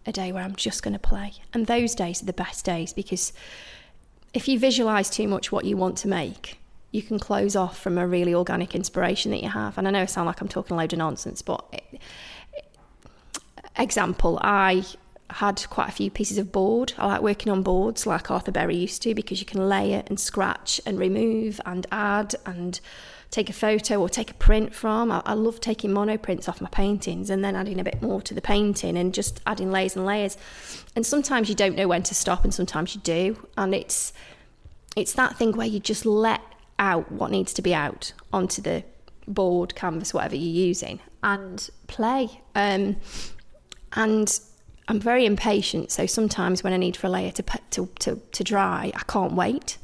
a 0.05 0.12
day 0.12 0.32
where 0.32 0.43
I'm 0.43 0.55
just 0.55 0.84
going 0.84 0.93
to 0.93 1.00
play. 1.00 1.34
And 1.53 1.67
those 1.67 1.96
days 1.96 2.22
are 2.22 2.25
the 2.25 2.34
best 2.34 2.65
days 2.65 2.93
because 2.93 3.34
if 4.34 4.48
you 4.48 4.58
visualize 4.58 5.10
too 5.10 5.27
much 5.27 5.51
what 5.51 5.65
you 5.65 5.77
want 5.77 5.98
to 6.00 6.08
make, 6.08 6.60
you 6.91 7.01
can 7.01 7.20
close 7.20 7.55
off 7.55 7.77
from 7.79 7.98
a 7.98 8.08
really 8.08 8.34
organic 8.34 8.75
inspiration 8.75 9.32
that 9.32 9.41
you 9.41 9.50
have. 9.50 9.77
And 9.77 9.88
I 9.88 9.91
know 9.91 10.01
I 10.01 10.05
sound 10.05 10.27
like 10.27 10.41
I'm 10.41 10.48
talking 10.48 10.75
a 10.75 10.77
load 10.77 10.93
of 10.93 11.00
nonsense, 11.00 11.41
but 11.41 11.65
it, 11.72 12.01
example, 13.77 14.39
I 14.41 14.86
had 15.33 15.65
quite 15.69 15.89
a 15.89 15.91
few 15.91 16.09
pieces 16.11 16.37
of 16.37 16.51
board. 16.51 16.93
I 16.97 17.07
like 17.07 17.21
working 17.21 17.51
on 17.51 17.63
boards 17.63 18.05
like 18.05 18.29
Arthur 18.29 18.51
Berry 18.51 18.75
used 18.75 19.01
to 19.03 19.15
because 19.15 19.39
you 19.39 19.45
can 19.45 19.67
layer 19.67 20.03
and 20.07 20.19
scratch 20.19 20.79
and 20.85 20.99
remove 20.99 21.59
and 21.65 21.85
add 21.91 22.35
and 22.45 22.79
take 23.31 23.49
a 23.49 23.53
photo 23.53 23.99
or 23.99 24.07
take 24.07 24.29
a 24.29 24.35
print 24.35 24.75
from. 24.75 25.11
I, 25.11 25.21
I 25.25 25.33
love 25.33 25.59
taking 25.59 25.91
mono 25.91 26.17
prints 26.17 26.47
off 26.47 26.61
my 26.61 26.69
paintings 26.69 27.29
and 27.29 27.43
then 27.43 27.55
adding 27.55 27.79
a 27.79 27.83
bit 27.83 28.01
more 28.01 28.21
to 28.21 28.33
the 28.33 28.41
painting 28.41 28.95
and 28.95 29.13
just 29.13 29.41
adding 29.47 29.71
layers 29.71 29.95
and 29.95 30.05
layers. 30.05 30.37
And 30.95 31.05
sometimes 31.05 31.49
you 31.49 31.55
don't 31.55 31.75
know 31.75 31.87
when 31.87 32.03
to 32.03 32.13
stop 32.13 32.43
and 32.43 32.53
sometimes 32.53 32.93
you 32.93 33.01
do. 33.01 33.47
And 33.57 33.73
it's 33.73 34.13
it's 34.95 35.13
that 35.13 35.37
thing 35.37 35.53
where 35.53 35.65
you 35.65 35.79
just 35.79 36.05
let 36.05 36.41
out 36.77 37.11
what 37.11 37.31
needs 37.31 37.53
to 37.53 37.61
be 37.63 37.73
out 37.73 38.13
onto 38.31 38.61
the 38.61 38.83
board, 39.27 39.73
canvas, 39.73 40.13
whatever 40.13 40.35
you're 40.35 40.67
using, 40.67 40.99
and 41.23 41.69
play. 41.87 42.41
Um, 42.53 42.97
and 43.93 44.39
I'm 44.87 44.99
very 44.99 45.25
impatient, 45.25 45.91
so 45.91 46.05
sometimes 46.05 46.63
when 46.63 46.73
I 46.73 46.77
need 46.77 46.97
for 46.97 47.07
a 47.07 47.09
layer 47.09 47.31
to, 47.31 47.43
to, 47.71 47.89
to, 47.99 48.21
to 48.31 48.43
dry, 48.43 48.91
I 48.93 49.03
can't 49.07 49.33
wait. 49.33 49.77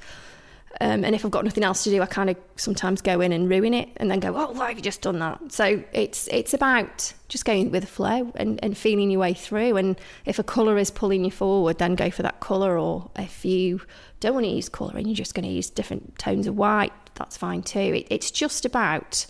Um, 0.82 1.03
and 1.03 1.15
if 1.15 1.25
I've 1.25 1.32
got 1.32 1.44
nothing 1.44 1.63
else 1.63 1.84
to 1.86 1.89
do, 1.89 2.01
I 2.01 2.06
kind 2.06 2.29
of 2.29 2.38
sometimes 2.56 3.01
go 3.01 3.22
in 3.22 3.32
and 3.32 3.50
ruin 3.50 3.74
it 3.74 3.89
and 3.98 4.10
then 4.10 4.20
go, 4.20 4.36
oh, 4.36 4.51
why 4.51 4.70
have 4.70 4.77
you 4.77 4.84
just 4.84 5.01
done 5.01 5.20
that? 5.20 5.51
So 5.51 5.84
it's 5.94 6.27
it's 6.27 6.53
about 6.53 7.13
just 7.27 7.44
going 7.44 7.72
with 7.72 7.84
the 7.84 7.89
flow 7.89 8.32
and, 8.36 8.60
and 8.63 8.77
feeling 8.77 9.10
your 9.10 9.20
way 9.20 9.34
through. 9.34 9.77
And 9.77 10.00
if 10.25 10.39
a 10.39 10.44
colour 10.44 10.77
is 10.77 10.91
pulling 10.91 11.25
you 11.25 11.32
forward, 11.32 11.79
then 11.79 11.96
go 11.96 12.10
for 12.12 12.22
that 12.24 12.39
colour. 12.39 12.77
Or 12.77 13.10
if 13.18 13.44
you 13.44 13.82
don't 14.20 14.34
want 14.34 14.46
to 14.46 14.51
use 14.51 14.70
colour 14.70 14.96
and 14.96 15.08
you're 15.08 15.15
just 15.15 15.34
going 15.34 15.48
to 15.48 15.51
use 15.51 15.70
different 15.70 16.18
tones 16.20 16.46
of 16.48 16.56
white, 16.56 16.94
that's 17.15 17.36
fine 17.36 17.63
too. 17.63 17.79
It, 17.79 18.08
it's 18.10 18.32
just 18.32 18.63
about 18.63 19.25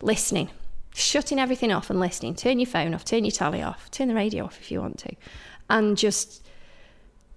listening, 0.00 0.48
shutting 0.94 1.40
everything 1.40 1.72
off 1.72 1.90
and 1.90 2.00
listening. 2.00 2.34
Turn 2.34 2.58
your 2.58 2.66
phone 2.66 2.94
off, 2.94 3.04
turn 3.04 3.24
your 3.24 3.32
tally 3.32 3.60
off, 3.62 3.90
turn 3.90 4.08
the 4.08 4.14
radio 4.14 4.44
off 4.44 4.58
if 4.60 4.70
you 4.70 4.80
want 4.80 4.98
to, 5.00 5.14
and 5.68 5.98
just 5.98 6.40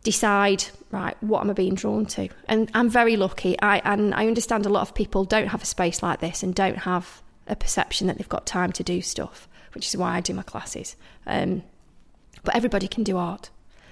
decide 0.03 0.63
right 0.91 1.21
what 1.21 1.41
am 1.41 1.49
i 1.49 1.53
being 1.53 1.75
drawn 1.75 2.05
to? 2.05 2.29
And 2.47 2.71
i'm 2.73 2.89
very 2.89 3.17
lucky. 3.17 3.59
I 3.59 3.79
and 3.79 4.13
i 4.13 4.27
understand 4.27 4.65
a 4.65 4.69
lot 4.69 4.81
of 4.81 4.93
people 4.93 5.25
don't 5.25 5.47
have 5.47 5.61
a 5.61 5.65
space 5.65 6.01
like 6.01 6.21
this 6.21 6.43
and 6.43 6.55
don't 6.55 6.77
have 6.77 7.21
a 7.47 7.55
perception 7.55 8.07
that 8.07 8.17
they've 8.17 8.29
got 8.29 8.45
time 8.45 8.71
to 8.73 8.83
do 8.83 9.01
stuff 9.01 9.49
which 9.73 9.87
is 9.87 9.97
why 9.97 10.15
i 10.15 10.21
do 10.21 10.33
my 10.33 10.43
classes. 10.43 10.95
Um, 11.25 11.63
but 12.43 12.55
everybody 12.55 12.87
can 12.87 13.03
do 13.03 13.17
art 13.17 13.49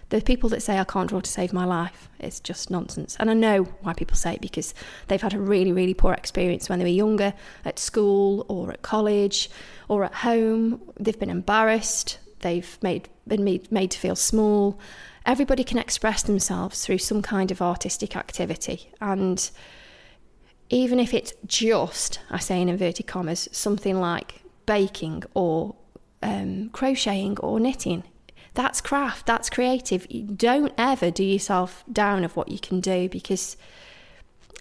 the 0.09 0.21
people 0.21 0.49
that 0.49 0.61
say 0.61 0.77
i 0.77 0.83
can't 0.83 1.09
draw 1.09 1.19
to 1.19 1.29
save 1.29 1.51
my 1.51 1.65
life 1.65 2.09
it's 2.19 2.39
just 2.39 2.69
nonsense. 2.69 3.15
And 3.19 3.29
i 3.29 3.33
know 3.33 3.63
why 3.81 3.93
people 3.93 4.15
say 4.15 4.35
it 4.35 4.41
because 4.41 4.73
they've 5.07 5.21
had 5.21 5.33
a 5.33 5.39
really 5.39 5.71
really 5.71 5.93
poor 5.93 6.13
experience 6.13 6.69
when 6.69 6.79
they 6.79 6.85
were 6.85 6.89
younger 6.89 7.33
at 7.65 7.79
school 7.79 8.45
or 8.47 8.71
at 8.71 8.81
college 8.81 9.49
or 9.87 10.03
at 10.03 10.13
home. 10.13 10.81
They've 10.99 11.19
been 11.19 11.29
embarrassed. 11.29 12.19
They've 12.39 12.77
made 12.81 13.09
been 13.27 13.43
made, 13.43 13.91
to 13.91 13.99
feel 13.99 14.15
small. 14.15 14.79
Everybody 15.25 15.63
can 15.63 15.79
express 15.79 16.21
themselves 16.21 16.85
through 16.85 16.99
some 16.99 17.21
kind 17.23 17.49
of 17.49 17.61
artistic 17.61 18.15
activity. 18.15 18.91
And 19.01 19.49
even 20.69 20.99
if 20.99 21.13
it's 21.13 21.33
just, 21.47 22.19
I 22.29 22.37
say 22.37 22.61
in 22.61 22.69
inverted 22.69 23.07
commas, 23.07 23.49
something 23.51 23.99
like 23.99 24.43
baking 24.67 25.23
or 25.33 25.75
um, 26.21 26.69
crocheting 26.69 27.39
or 27.39 27.59
knitting, 27.59 28.03
that's 28.55 28.81
craft, 28.81 29.25
that's 29.25 29.49
creative. 29.49 30.07
don't 30.37 30.73
ever 30.77 31.11
do 31.11 31.23
yourself 31.23 31.83
down 31.91 32.23
of 32.23 32.35
what 32.35 32.49
you 32.49 32.59
can 32.59 32.79
do 32.79 33.07
because 33.09 33.57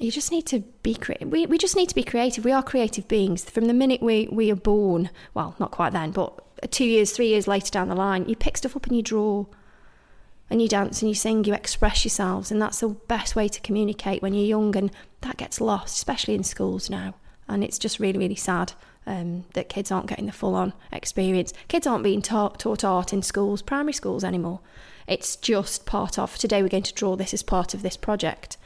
you 0.00 0.10
just 0.10 0.32
need 0.32 0.46
to 0.46 0.60
be 0.82 0.94
creative. 0.94 1.28
We, 1.28 1.46
we 1.46 1.56
just 1.56 1.76
need 1.76 1.88
to 1.88 1.94
be 1.94 2.02
creative. 2.02 2.44
We 2.44 2.52
are 2.52 2.62
creative 2.62 3.06
beings. 3.06 3.48
From 3.48 3.66
the 3.66 3.74
minute 3.74 4.02
we, 4.02 4.28
we 4.30 4.50
are 4.50 4.56
born, 4.56 5.10
well, 5.32 5.54
not 5.58 5.70
quite 5.70 5.92
then, 5.92 6.10
but 6.10 6.40
two 6.70 6.84
years, 6.84 7.12
three 7.12 7.28
years 7.28 7.46
later 7.46 7.70
down 7.70 7.88
the 7.88 7.94
line, 7.94 8.28
you 8.28 8.36
pick 8.36 8.56
stuff 8.56 8.76
up 8.76 8.86
and 8.86 8.96
you 8.96 9.02
draw 9.02 9.46
and 10.50 10.60
you 10.60 10.68
dance 10.68 11.00
and 11.00 11.08
you 11.08 11.14
sing, 11.14 11.44
you 11.44 11.54
express 11.54 12.04
yourselves, 12.04 12.50
and 12.50 12.60
that's 12.60 12.80
the 12.80 12.88
best 12.88 13.34
way 13.34 13.48
to 13.48 13.60
communicate 13.62 14.20
when 14.20 14.34
you're 14.34 14.44
young, 14.44 14.76
and 14.76 14.90
that 15.22 15.38
gets 15.38 15.60
lost, 15.60 15.96
especially 15.96 16.34
in 16.34 16.44
schools 16.44 16.90
now. 16.90 17.14
And 17.48 17.62
it's 17.62 17.78
just 17.78 17.98
really, 17.98 18.18
really 18.18 18.34
sad 18.34 18.72
um, 19.06 19.44
that 19.54 19.68
kids 19.68 19.90
aren't 19.90 20.06
getting 20.06 20.26
the 20.26 20.32
full 20.32 20.54
on 20.54 20.72
experience. 20.92 21.52
Kids 21.68 21.86
aren't 21.86 22.04
being 22.04 22.22
taught, 22.22 22.58
taught 22.58 22.84
art 22.84 23.12
in 23.12 23.22
schools, 23.22 23.62
primary 23.62 23.92
schools 23.92 24.24
anymore. 24.24 24.60
It's 25.06 25.36
just 25.36 25.84
part 25.84 26.18
of 26.18 26.36
today 26.38 26.62
we're 26.62 26.68
going 26.68 26.82
to 26.84 26.94
draw 26.94 27.16
this 27.16 27.34
as 27.34 27.42
part 27.42 27.74
of 27.74 27.82
this 27.82 27.96
project, 27.96 28.56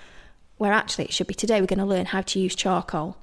where 0.56 0.72
actually 0.72 1.06
it 1.06 1.12
should 1.12 1.26
be 1.26 1.34
today 1.34 1.60
we're 1.60 1.66
going 1.66 1.78
to 1.78 1.84
learn 1.84 2.06
how 2.06 2.20
to 2.22 2.38
use 2.38 2.54
charcoal. 2.54 3.16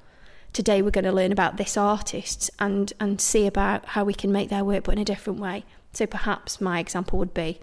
Today 0.52 0.82
we're 0.82 0.92
going 0.92 1.06
to 1.06 1.12
learn 1.12 1.32
about 1.32 1.58
this 1.58 1.78
artist 1.78 2.50
and, 2.60 2.92
and 3.00 3.20
see 3.20 3.48
about 3.48 3.86
how 3.88 4.04
we 4.04 4.14
can 4.14 4.32
make 4.32 4.50
their 4.50 4.64
work 4.64 4.86
but 4.86 4.94
in 4.94 5.00
a 5.00 5.06
different 5.06 5.40
way. 5.40 5.64
So 5.94 6.06
perhaps 6.06 6.60
my 6.60 6.80
example 6.80 7.20
would 7.20 7.34
be 7.34 7.60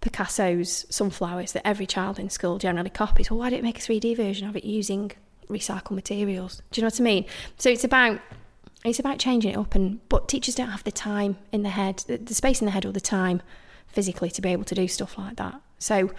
Picasso's 0.00 0.86
sunflowers 0.90 1.52
that 1.52 1.66
every 1.66 1.86
child 1.86 2.18
in 2.18 2.30
school 2.30 2.58
generally 2.58 2.90
copies. 2.90 3.30
Well, 3.30 3.38
why 3.38 3.50
don't 3.50 3.58
you 3.58 3.62
make 3.62 3.78
a 3.78 3.82
3D 3.82 4.16
version 4.16 4.48
of 4.48 4.56
it 4.56 4.64
using 4.64 5.12
recycled 5.50 5.92
materials? 5.92 6.62
Do 6.70 6.80
you 6.80 6.82
know 6.82 6.86
what 6.86 7.00
I 7.00 7.04
mean? 7.04 7.26
So 7.58 7.70
it's 7.70 7.84
about 7.84 8.20
it's 8.84 8.98
about 8.98 9.18
changing 9.18 9.52
it 9.52 9.56
up 9.58 9.74
and 9.74 10.06
but 10.08 10.28
teachers 10.28 10.54
don't 10.54 10.70
have 10.70 10.84
the 10.84 10.92
time 10.92 11.36
in 11.52 11.62
the 11.62 11.68
head 11.68 11.98
the 12.06 12.34
space 12.34 12.62
in 12.62 12.64
the 12.64 12.70
head 12.70 12.86
all 12.86 12.92
the 12.92 13.00
time 13.00 13.42
physically 13.88 14.30
to 14.30 14.40
be 14.40 14.48
able 14.48 14.64
to 14.64 14.74
do 14.74 14.88
stuff 14.88 15.18
like 15.18 15.36
that 15.36 15.60
so 15.78 16.10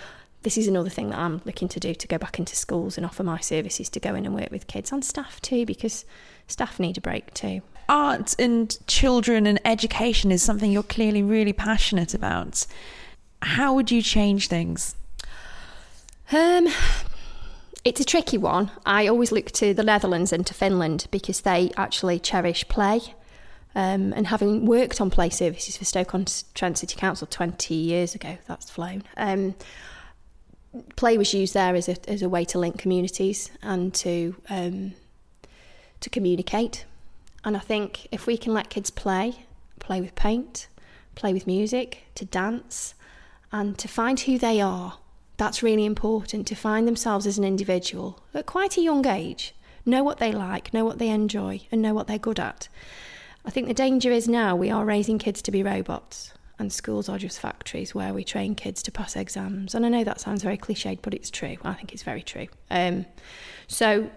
this 0.44 0.60
is 0.60 0.68
another 0.68 0.90
thing 0.90 1.10
that 1.10 1.18
i'm 1.18 1.42
looking 1.44 1.68
to 1.68 1.80
do 1.80 1.96
to 1.96 2.08
go 2.08 2.20
back 2.20 2.38
into 2.38 2.56
schools 2.56 2.98
and 2.98 3.06
offer 3.06 3.24
my 3.24 3.40
services 3.40 3.90
to 3.90 4.00
go 4.00 4.14
in 4.14 4.28
and 4.28 4.36
work 4.36 4.52
with 4.52 4.68
kids 4.68 4.92
and 4.92 5.04
staff 5.04 5.42
too 5.42 5.66
because 5.66 6.06
staff 6.46 6.80
need 6.80 7.00
a 7.00 7.02
break 7.02 7.34
too 7.34 7.64
art 7.90 8.36
and 8.38 8.78
children 8.86 9.48
and 9.48 9.60
education 9.66 10.32
is 10.32 10.44
something 10.44 10.72
you're 10.72 10.84
clearly 10.84 11.24
really 11.24 11.54
passionate 11.54 12.14
about 12.14 12.68
how 13.42 13.74
would 13.74 13.92
you 13.92 14.02
change 14.02 14.48
things? 14.48 14.96
Um, 16.32 16.68
it's 17.84 18.00
a 18.00 18.06
tricky 18.06 18.38
one. 18.38 18.72
I 18.86 19.08
always 19.08 19.32
look 19.32 19.52
to 19.52 19.74
the 19.74 19.84
Netherlands 19.84 20.32
and 20.32 20.46
to 20.48 20.54
Finland 20.54 21.08
because 21.12 21.42
they 21.42 21.72
actually 21.78 22.20
cherish 22.20 22.68
play. 22.68 23.02
Um, 23.74 24.12
and 24.14 24.28
having 24.28 24.66
worked 24.66 25.00
on 25.00 25.10
play 25.10 25.30
services 25.30 25.78
for 25.78 25.86
Stoke-on-Trent 25.86 26.78
City 26.78 26.96
Council 26.98 27.26
20 27.26 27.74
years 27.74 28.14
ago, 28.14 28.38
that's 28.46 28.70
flown. 28.70 29.04
Um, 29.16 29.56
play 30.96 31.18
was 31.18 31.34
used 31.34 31.54
there 31.54 31.76
as 31.76 31.88
a, 31.88 32.10
as 32.10 32.22
a 32.22 32.30
way 32.30 32.44
to 32.46 32.60
link 32.60 32.78
communities 32.78 33.50
and 33.62 33.94
to 33.96 34.36
um, 34.50 34.94
to 36.02 36.10
communicate. 36.10 36.86
And 37.44 37.56
I 37.56 37.60
think 37.60 38.08
if 38.12 38.28
we 38.28 38.38
can 38.38 38.54
let 38.54 38.70
kids 38.70 38.90
play, 38.90 39.46
play 39.80 40.02
with 40.02 40.16
paint, 40.16 40.68
play 41.16 41.34
with 41.34 41.48
music, 41.48 42.04
to 42.16 42.26
dance, 42.26 42.94
and 43.52 43.78
to 43.78 43.88
find 43.88 44.20
who 44.20 44.38
they 44.38 44.60
are. 44.60 44.98
That's 45.42 45.64
really 45.64 45.86
important 45.86 46.46
to 46.46 46.56
find 46.56 46.88
themselves 46.88 47.26
as 47.26 47.40
an 47.40 47.44
individual 47.44 48.20
at 48.32 48.46
quite 48.46 48.78
a 48.78 48.82
young 48.82 49.08
age, 49.08 49.56
know 49.88 50.04
what 50.04 50.20
they 50.20 50.32
like, 50.32 50.72
know 50.72 50.86
what 50.86 51.00
they 51.00 51.10
enjoy, 51.10 51.62
and 51.72 51.82
know 51.82 51.96
what 51.96 52.06
they're 52.06 52.20
good 52.20 52.40
at. 52.40 52.68
I 53.44 53.50
think 53.50 53.68
the 53.68 53.74
danger 53.74 54.12
is 54.12 54.28
now 54.28 54.56
we 54.56 54.70
are 54.70 54.86
raising 54.86 55.18
kids 55.18 55.42
to 55.42 55.50
be 55.50 55.64
robots, 55.64 56.32
and 56.60 56.72
schools 56.72 57.10
are 57.10 57.18
just 57.18 57.40
factories 57.40 57.96
where 57.96 58.14
we 58.14 58.24
train 58.24 58.54
kids 58.54 58.84
to 58.84 58.92
pass 58.92 59.16
exams. 59.16 59.74
And 59.74 59.84
I 59.84 59.90
know 59.90 60.04
that 60.04 60.22
sounds 60.22 60.44
very 60.44 60.60
cliched, 60.60 61.00
but 61.02 61.16
it's 61.16 61.32
true. 61.32 61.58
I 61.64 61.74
think 61.74 61.92
it's 61.92 62.04
very 62.04 62.22
true. 62.22 62.46
Um, 62.70 63.08
so 63.66 64.12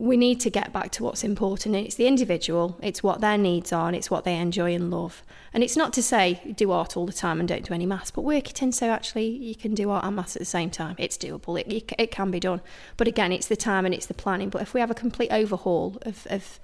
we 0.00 0.16
need 0.16 0.40
to 0.40 0.48
get 0.48 0.72
back 0.72 0.90
to 0.90 1.04
what's 1.04 1.22
important. 1.22 1.76
It's 1.76 1.94
the 1.94 2.06
individual, 2.06 2.78
it's 2.82 3.02
what 3.02 3.20
their 3.20 3.36
needs 3.36 3.70
are, 3.70 3.86
and 3.86 3.94
it's 3.94 4.10
what 4.10 4.24
they 4.24 4.34
enjoy 4.34 4.74
and 4.74 4.90
love. 4.90 5.22
And 5.52 5.62
it's 5.62 5.76
not 5.76 5.92
to 5.92 6.02
say 6.02 6.54
do 6.56 6.70
art 6.70 6.96
all 6.96 7.04
the 7.04 7.12
time 7.12 7.38
and 7.38 7.46
don't 7.46 7.66
do 7.66 7.74
any 7.74 7.84
maths, 7.84 8.10
but 8.10 8.22
work 8.22 8.48
it 8.48 8.62
in 8.62 8.72
so 8.72 8.88
actually 8.88 9.28
you 9.28 9.54
can 9.54 9.74
do 9.74 9.90
art 9.90 10.06
and 10.06 10.16
maths 10.16 10.36
at 10.36 10.40
the 10.40 10.46
same 10.46 10.70
time. 10.70 10.94
It's 10.96 11.18
doable, 11.18 11.60
it, 11.60 11.92
it 11.98 12.10
can 12.10 12.30
be 12.30 12.40
done. 12.40 12.62
But 12.96 13.08
again, 13.08 13.30
it's 13.30 13.46
the 13.46 13.56
time 13.56 13.84
and 13.84 13.94
it's 13.94 14.06
the 14.06 14.14
planning. 14.14 14.48
But 14.48 14.62
if 14.62 14.72
we 14.72 14.80
have 14.80 14.90
a 14.90 14.94
complete 14.94 15.30
overhaul 15.30 15.98
of, 16.00 16.26
of 16.30 16.58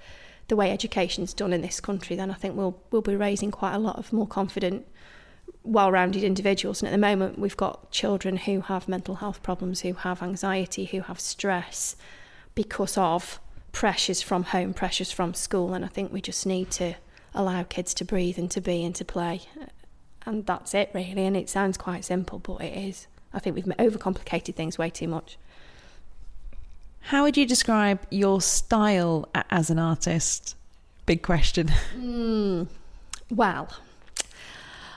the 0.47 0.55
way 0.55 0.71
education's 0.71 1.31
done 1.31 1.53
in 1.53 1.61
this 1.61 1.79
country, 1.79 2.15
then 2.15 2.31
I 2.31 2.35
think 2.35 2.55
we'll, 2.55 2.81
we'll 2.89 3.03
be 3.03 3.15
raising 3.15 3.51
quite 3.51 3.75
a 3.75 3.79
lot 3.79 3.97
of 3.97 4.11
more 4.11 4.27
confident 4.27 4.87
well-rounded 5.63 6.23
individuals 6.23 6.81
and 6.81 6.87
at 6.87 6.91
the 6.91 6.97
moment 6.97 7.37
we've 7.37 7.57
got 7.57 7.91
children 7.91 8.37
who 8.37 8.61
have 8.61 8.87
mental 8.87 9.15
health 9.15 9.43
problems 9.43 9.81
who 9.81 9.93
have 9.93 10.23
anxiety 10.23 10.85
who 10.85 11.01
have 11.01 11.19
stress 11.19 11.95
because 12.57 12.97
of 12.97 13.39
pressures 13.71 14.23
from 14.23 14.41
home, 14.41 14.73
pressures 14.73 15.11
from 15.11 15.35
school. 15.35 15.75
And 15.75 15.85
I 15.85 15.87
think 15.87 16.11
we 16.11 16.21
just 16.21 16.43
need 16.43 16.71
to 16.71 16.95
allow 17.35 17.61
kids 17.61 17.93
to 17.93 18.03
breathe 18.03 18.39
and 18.39 18.49
to 18.49 18.59
be 18.59 18.83
and 18.83 18.95
to 18.95 19.05
play. 19.05 19.41
And 20.25 20.43
that's 20.43 20.73
it, 20.73 20.89
really. 20.91 21.23
And 21.23 21.37
it 21.37 21.49
sounds 21.49 21.77
quite 21.77 22.03
simple, 22.03 22.39
but 22.39 22.63
it 22.63 22.75
is. 22.75 23.05
I 23.31 23.37
think 23.37 23.55
we've 23.55 23.65
overcomplicated 23.65 24.55
things 24.55 24.79
way 24.79 24.89
too 24.89 25.07
much. 25.07 25.37
How 27.01 27.21
would 27.21 27.37
you 27.37 27.45
describe 27.45 27.99
your 28.09 28.41
style 28.41 29.29
as 29.51 29.69
an 29.69 29.77
artist? 29.77 30.55
Big 31.05 31.21
question. 31.21 31.71
Mm, 31.95 32.67
well, 33.29 33.69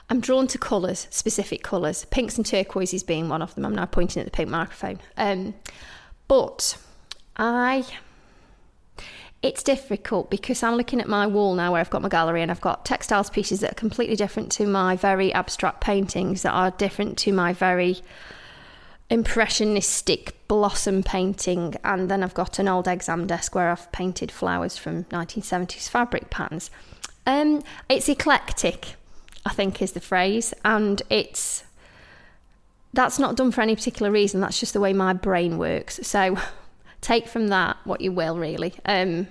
I'm 0.09 0.19
drawn 0.19 0.47
to 0.47 0.57
colours, 0.57 1.05
specific 1.11 1.61
colours, 1.61 2.05
pinks 2.05 2.37
and 2.37 2.45
turquoises 2.45 3.03
being 3.03 3.29
one 3.29 3.43
of 3.43 3.53
them. 3.53 3.65
I'm 3.65 3.75
now 3.75 3.85
pointing 3.85 4.19
at 4.19 4.25
the 4.25 4.31
pink 4.31 4.49
microphone. 4.49 4.99
Um, 5.15 5.53
but 6.27 6.77
I 7.35 7.85
it's 9.41 9.63
difficult 9.63 10.29
because 10.29 10.61
I'm 10.61 10.75
looking 10.75 11.01
at 11.01 11.07
my 11.07 11.25
wall 11.25 11.55
now 11.55 11.71
where 11.71 11.81
I've 11.81 11.89
got 11.89 12.03
my 12.03 12.09
gallery 12.09 12.43
and 12.43 12.51
I've 12.51 12.61
got 12.61 12.85
textiles 12.85 13.29
pieces 13.29 13.61
that 13.61 13.71
are 13.71 13.75
completely 13.75 14.15
different 14.15 14.51
to 14.53 14.67
my 14.67 14.95
very 14.95 15.33
abstract 15.33 15.81
paintings 15.81 16.43
that 16.43 16.51
are 16.51 16.69
different 16.71 17.17
to 17.19 17.33
my 17.33 17.51
very 17.51 17.97
impressionistic 19.09 20.47
blossom 20.47 21.01
painting 21.01 21.75
and 21.83 22.09
then 22.09 22.21
I've 22.21 22.35
got 22.35 22.59
an 22.59 22.67
old 22.67 22.87
exam 22.87 23.25
desk 23.25 23.55
where 23.55 23.71
I've 23.71 23.91
painted 23.91 24.31
flowers 24.31 24.77
from 24.77 25.05
1970s 25.05 25.89
fabric 25.89 26.29
patterns. 26.29 26.69
Um, 27.25 27.63
it's 27.89 28.07
eclectic, 28.07 28.95
I 29.45 29.53
think 29.53 29.81
is 29.81 29.93
the 29.93 29.99
phrase, 29.99 30.53
and 30.63 31.01
it's 31.09 31.63
that's 32.93 33.19
not 33.19 33.35
done 33.35 33.51
for 33.51 33.61
any 33.61 33.75
particular 33.75 34.11
reason. 34.11 34.41
That's 34.41 34.59
just 34.59 34.73
the 34.73 34.79
way 34.79 34.93
my 34.93 35.13
brain 35.13 35.57
works. 35.57 35.99
So 36.03 36.37
take 37.01 37.27
from 37.27 37.49
that 37.49 37.77
what 37.83 38.01
you 38.01 38.11
will, 38.11 38.37
really. 38.37 38.73
Um, 38.85 39.27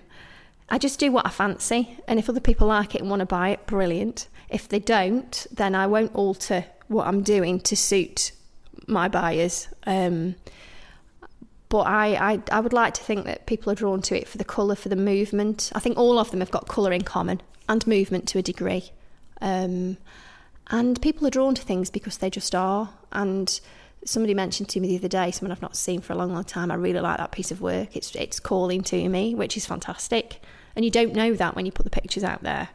I 0.68 0.78
just 0.78 1.00
do 1.00 1.10
what 1.10 1.26
I 1.26 1.30
fancy, 1.30 1.96
and 2.06 2.18
if 2.18 2.28
other 2.28 2.40
people 2.40 2.68
like 2.68 2.94
it 2.94 3.00
and 3.00 3.10
want 3.10 3.20
to 3.20 3.26
buy 3.26 3.50
it, 3.50 3.66
brilliant. 3.66 4.28
If 4.48 4.68
they 4.68 4.78
don't, 4.78 5.46
then 5.50 5.74
I 5.74 5.86
won't 5.86 6.14
alter 6.14 6.64
what 6.88 7.06
I'm 7.06 7.22
doing 7.22 7.60
to 7.60 7.76
suit 7.76 8.32
my 8.86 9.08
buyers. 9.08 9.68
Um, 9.86 10.34
but 11.68 11.86
I, 11.86 12.32
I, 12.32 12.42
I 12.50 12.60
would 12.60 12.72
like 12.72 12.94
to 12.94 13.02
think 13.02 13.24
that 13.26 13.46
people 13.46 13.70
are 13.70 13.76
drawn 13.76 14.02
to 14.02 14.16
it 14.20 14.26
for 14.26 14.38
the 14.38 14.44
colour, 14.44 14.74
for 14.74 14.88
the 14.88 14.96
movement. 14.96 15.70
I 15.74 15.78
think 15.78 15.96
all 15.96 16.18
of 16.18 16.32
them 16.32 16.40
have 16.40 16.50
got 16.50 16.66
colour 16.66 16.92
in 16.92 17.02
common 17.02 17.40
and 17.68 17.86
movement 17.86 18.26
to 18.28 18.38
a 18.38 18.42
degree. 18.42 18.90
Um, 19.40 19.96
and 20.68 21.00
people 21.00 21.26
are 21.26 21.30
drawn 21.30 21.54
to 21.54 21.62
things 21.62 21.88
because 21.88 22.18
they 22.18 22.28
just 22.28 22.56
are. 22.56 22.90
And 23.12 23.60
somebody 24.04 24.34
mentioned 24.34 24.68
to 24.70 24.80
me 24.80 24.88
the 24.88 24.96
other 24.96 25.08
day, 25.08 25.30
someone 25.30 25.52
I've 25.52 25.62
not 25.62 25.76
seen 25.76 26.00
for 26.00 26.12
a 26.12 26.16
long, 26.16 26.32
long 26.32 26.44
time, 26.44 26.70
I 26.70 26.74
really 26.74 27.00
like 27.00 27.18
that 27.18 27.32
piece 27.32 27.50
of 27.50 27.60
work. 27.60 27.96
It's, 27.96 28.14
it's 28.14 28.40
calling 28.40 28.82
to 28.84 29.08
me, 29.08 29.34
which 29.34 29.56
is 29.56 29.66
fantastic. 29.66 30.40
And 30.74 30.84
you 30.84 30.90
don't 30.90 31.14
know 31.14 31.34
that 31.34 31.56
when 31.56 31.66
you 31.66 31.72
put 31.72 31.84
the 31.84 31.90
pictures 31.90 32.24
out 32.24 32.42
there. 32.42 32.68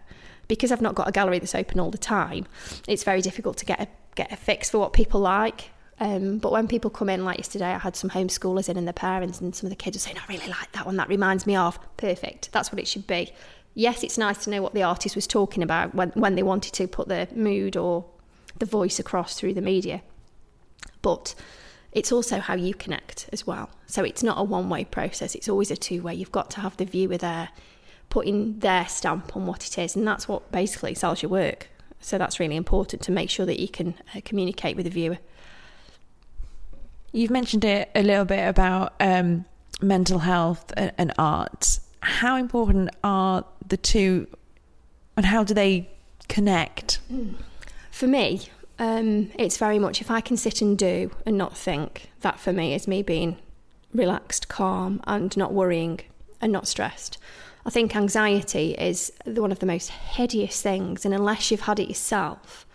Because 0.47 0.71
I've 0.71 0.81
not 0.81 0.93
got 0.93 1.07
a 1.07 1.11
gallery 1.11 1.39
that's 1.39 1.55
open 1.55 1.79
all 1.79 1.89
the 1.89 1.97
time, 1.97 2.45
it's 2.87 3.03
very 3.03 3.21
difficult 3.21 3.57
to 3.57 3.65
get 3.65 3.81
a, 3.81 3.87
get 4.13 4.31
a 4.31 4.35
fix 4.35 4.69
for 4.69 4.77
what 4.77 4.93
people 4.93 5.19
like. 5.19 5.71
Um, 5.99 6.37
but 6.37 6.51
when 6.51 6.67
people 6.67 6.91
come 6.91 7.09
in, 7.09 7.25
like 7.25 7.37
yesterday, 7.37 7.71
I 7.71 7.79
had 7.79 7.95
some 7.95 8.09
homeschoolers 8.09 8.69
in 8.69 8.77
and 8.77 8.85
their 8.85 8.93
parents, 8.93 9.41
and 9.41 9.55
some 9.55 9.65
of 9.67 9.71
the 9.71 9.75
kids 9.75 9.95
were 9.95 10.01
saying, 10.01 10.17
I 10.17 10.31
really 10.31 10.47
like 10.47 10.71
that 10.73 10.85
one. 10.85 10.97
That 10.97 11.09
reminds 11.09 11.47
me 11.47 11.55
of. 11.55 11.79
Perfect. 11.97 12.51
That's 12.51 12.71
what 12.71 12.79
it 12.79 12.87
should 12.87 13.07
be. 13.07 13.31
Yes, 13.73 14.03
it's 14.03 14.17
nice 14.17 14.43
to 14.43 14.49
know 14.49 14.61
what 14.61 14.73
the 14.73 14.83
artist 14.83 15.15
was 15.15 15.25
talking 15.25 15.63
about 15.63 15.95
when, 15.95 16.09
when 16.11 16.35
they 16.35 16.43
wanted 16.43 16.73
to 16.73 16.87
put 16.87 17.07
the 17.07 17.27
mood 17.33 17.75
or 17.75 18.05
the 18.59 18.65
voice 18.65 18.99
across 18.99 19.39
through 19.39 19.53
the 19.53 19.61
media. 19.61 20.01
But 21.01 21.35
it's 21.91 22.11
also 22.11 22.39
how 22.39 22.55
you 22.55 22.73
connect 22.73 23.29
as 23.31 23.47
well. 23.47 23.69
So 23.87 24.03
it's 24.03 24.21
not 24.21 24.37
a 24.37 24.43
one 24.43 24.69
way 24.69 24.83
process, 24.85 25.33
it's 25.35 25.47
always 25.47 25.71
a 25.71 25.77
two 25.77 26.01
way. 26.01 26.13
You've 26.13 26.31
got 26.31 26.49
to 26.51 26.61
have 26.61 26.75
the 26.77 26.85
viewer 26.85 27.17
there 27.17 27.49
putting 28.09 28.59
their 28.59 28.87
stamp 28.87 29.35
on 29.35 29.45
what 29.47 29.65
it 29.65 29.77
is, 29.77 29.95
and 29.95 30.07
that's 30.07 30.27
what 30.27 30.51
basically 30.51 30.93
sells 30.93 31.21
your 31.21 31.29
work. 31.29 31.69
So 31.99 32.17
that's 32.17 32.39
really 32.39 32.55
important 32.55 33.01
to 33.03 33.11
make 33.11 33.29
sure 33.29 33.45
that 33.45 33.59
you 33.59 33.67
can 33.67 33.95
uh, 34.13 34.21
communicate 34.23 34.75
with 34.75 34.85
the 34.85 34.91
viewer. 34.91 35.17
You've 37.11 37.31
mentioned 37.31 37.65
it 37.65 37.89
a 37.95 38.03
little 38.03 38.25
bit 38.25 38.47
about 38.47 38.93
um, 38.99 39.45
mental 39.81 40.19
health 40.19 40.71
and, 40.75 40.91
and 40.97 41.13
art. 41.17 41.79
How 42.01 42.35
important 42.37 42.89
are 43.03 43.45
the 43.67 43.77
two, 43.77 44.27
and 45.17 45.25
how 45.25 45.43
do 45.43 45.53
they 45.53 45.89
connect? 46.27 46.99
For 47.89 48.07
me, 48.07 48.49
um, 48.79 49.31
it's 49.37 49.57
very 49.57 49.79
much 49.79 50.01
if 50.01 50.11
I 50.11 50.21
can 50.21 50.37
sit 50.37 50.61
and 50.61 50.77
do 50.77 51.11
and 51.25 51.37
not 51.37 51.57
think, 51.57 52.09
that 52.21 52.39
for 52.39 52.51
me 52.51 52.73
is 52.73 52.87
me 52.87 53.03
being 53.03 53.37
relaxed, 53.93 54.47
calm, 54.47 55.01
and 55.05 55.35
not 55.37 55.53
worrying 55.53 56.01
and 56.41 56.51
not 56.51 56.67
stressed. 56.67 57.17
I 57.65 57.69
think 57.69 57.95
anxiety 57.95 58.75
is 58.77 59.11
one 59.25 59.51
of 59.51 59.59
the 59.59 59.65
most 59.65 59.89
hideous 59.89 60.61
things, 60.61 61.05
and 61.05 61.13
unless 61.13 61.49
you've 61.49 61.61
had 61.61 61.79
it 61.79 61.87
yourself, 61.87 62.65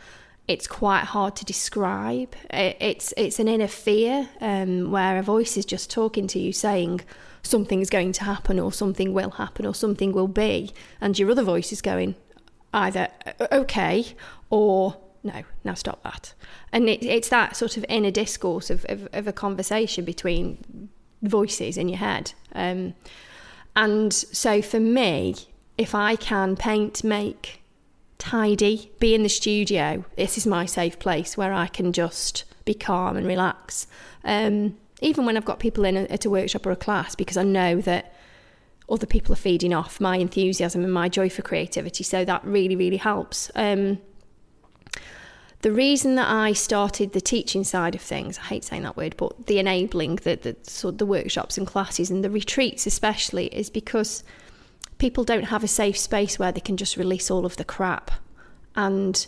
it's 0.49 0.67
quite 0.67 1.05
hard 1.05 1.37
to 1.37 1.45
describe. 1.45 2.35
It's 2.51 3.15
it's 3.17 3.39
an 3.39 3.47
inner 3.47 3.69
fear 3.69 4.29
um, 4.41 4.91
where 4.91 5.17
a 5.19 5.23
voice 5.23 5.57
is 5.57 5.65
just 5.65 5.91
talking 5.91 6.27
to 6.29 6.41
you, 6.41 6.53
saying 6.53 7.03
something's 7.43 7.89
going 7.89 8.13
to 8.13 8.25
happen, 8.25 8.59
or 8.59 8.73
something 8.73 9.13
will 9.13 9.31
happen, 9.31 9.65
or 9.65 9.75
something 9.75 10.13
will 10.13 10.29
be, 10.29 10.73
and 11.01 11.17
your 11.19 11.31
other 11.31 11.45
voice 11.45 11.71
is 11.71 11.81
going 11.81 12.17
either 12.73 13.09
okay 13.53 14.07
or 14.49 14.97
no, 15.23 15.43
now 15.65 15.75
stop 15.75 16.03
that. 16.03 16.35
And 16.73 16.89
it, 16.89 17.05
it's 17.05 17.29
that 17.29 17.57
sort 17.57 17.77
of 17.77 17.85
inner 17.89 18.11
discourse 18.11 18.71
of, 18.71 18.87
of, 18.89 19.09
of, 19.13 19.27
a 19.27 19.33
conversation 19.33 20.05
between 20.05 20.89
voices 21.23 21.77
in 21.77 21.89
your 21.89 21.99
head. 21.99 22.33
Um, 22.55 22.95
and 23.77 24.13
so 24.13 24.63
for 24.63 24.81
me, 24.81 25.37
if 25.77 25.95
I 25.95 26.17
can 26.17 26.57
paint, 26.57 27.05
make, 27.05 27.61
tidy, 28.21 28.93
be 29.01 29.15
in 29.15 29.25
the 29.25 29.29
studio. 29.29 30.05
This 30.17 30.39
is 30.39 30.47
my 30.47 30.67
safe 30.67 30.99
place 30.99 31.37
where 31.37 31.53
I 31.53 31.67
can 31.67 31.93
just 31.93 32.45
be 32.65 32.75
calm 32.75 33.17
and 33.17 33.27
relax. 33.27 33.87
Um, 34.25 34.77
even 35.01 35.25
when 35.25 35.37
I've 35.37 35.47
got 35.47 35.59
people 35.59 35.85
in 35.85 35.97
a, 35.97 36.03
at 36.03 36.25
a 36.27 36.31
workshop 36.31 36.67
or 36.67 36.71
a 36.71 36.77
class, 36.77 37.15
because 37.15 37.37
I 37.37 37.43
know 37.43 37.81
that 37.81 38.15
other 38.89 39.07
people 39.07 39.33
are 39.33 39.37
feeding 39.37 39.73
off 39.73 40.01
my 40.01 40.17
enthusiasm 40.17 40.85
and 40.85 40.93
my 40.93 41.09
joy 41.09 41.31
for 41.31 41.43
creativity. 41.43 42.05
So 42.05 42.25
that 42.25 42.45
really, 42.45 42.77
really 42.77 42.99
helps. 42.99 43.51
Um, 43.55 43.99
the 45.63 45.73
reason 45.73 46.15
that 46.15 46.29
I 46.29 46.53
started 46.55 47.13
the 47.13 47.21
teaching 47.21 47.65
side 47.65 47.95
of 47.95 48.01
things, 48.01 48.39
I 48.39 48.43
hate 48.43 48.65
saying 48.65 48.83
that 48.83 48.97
word, 48.97 49.15
but 49.19 49.47
the 49.47 49.59
enabling, 49.59 50.17
the, 50.17 50.37
the, 50.37 50.93
the 50.93 51.07
workshops 51.07 51.59
and 51.59 51.67
classes 51.67 52.11
and 52.11 52.25
the 52.25 52.31
retreats 52.31 52.87
especially, 52.87 53.47
is 53.47 53.69
because 53.69 54.25
people 54.97 55.23
don't 55.23 55.45
have 55.45 55.63
a 55.63 55.69
safe 55.69 55.99
space 55.99 56.39
where 56.39 56.53
they 56.53 56.61
can 56.61 56.77
just 56.77 56.97
release 56.97 57.31
all 57.31 57.45
of 57.45 57.57
the 57.57 57.65
crap. 57.65 58.11
And 58.75 59.27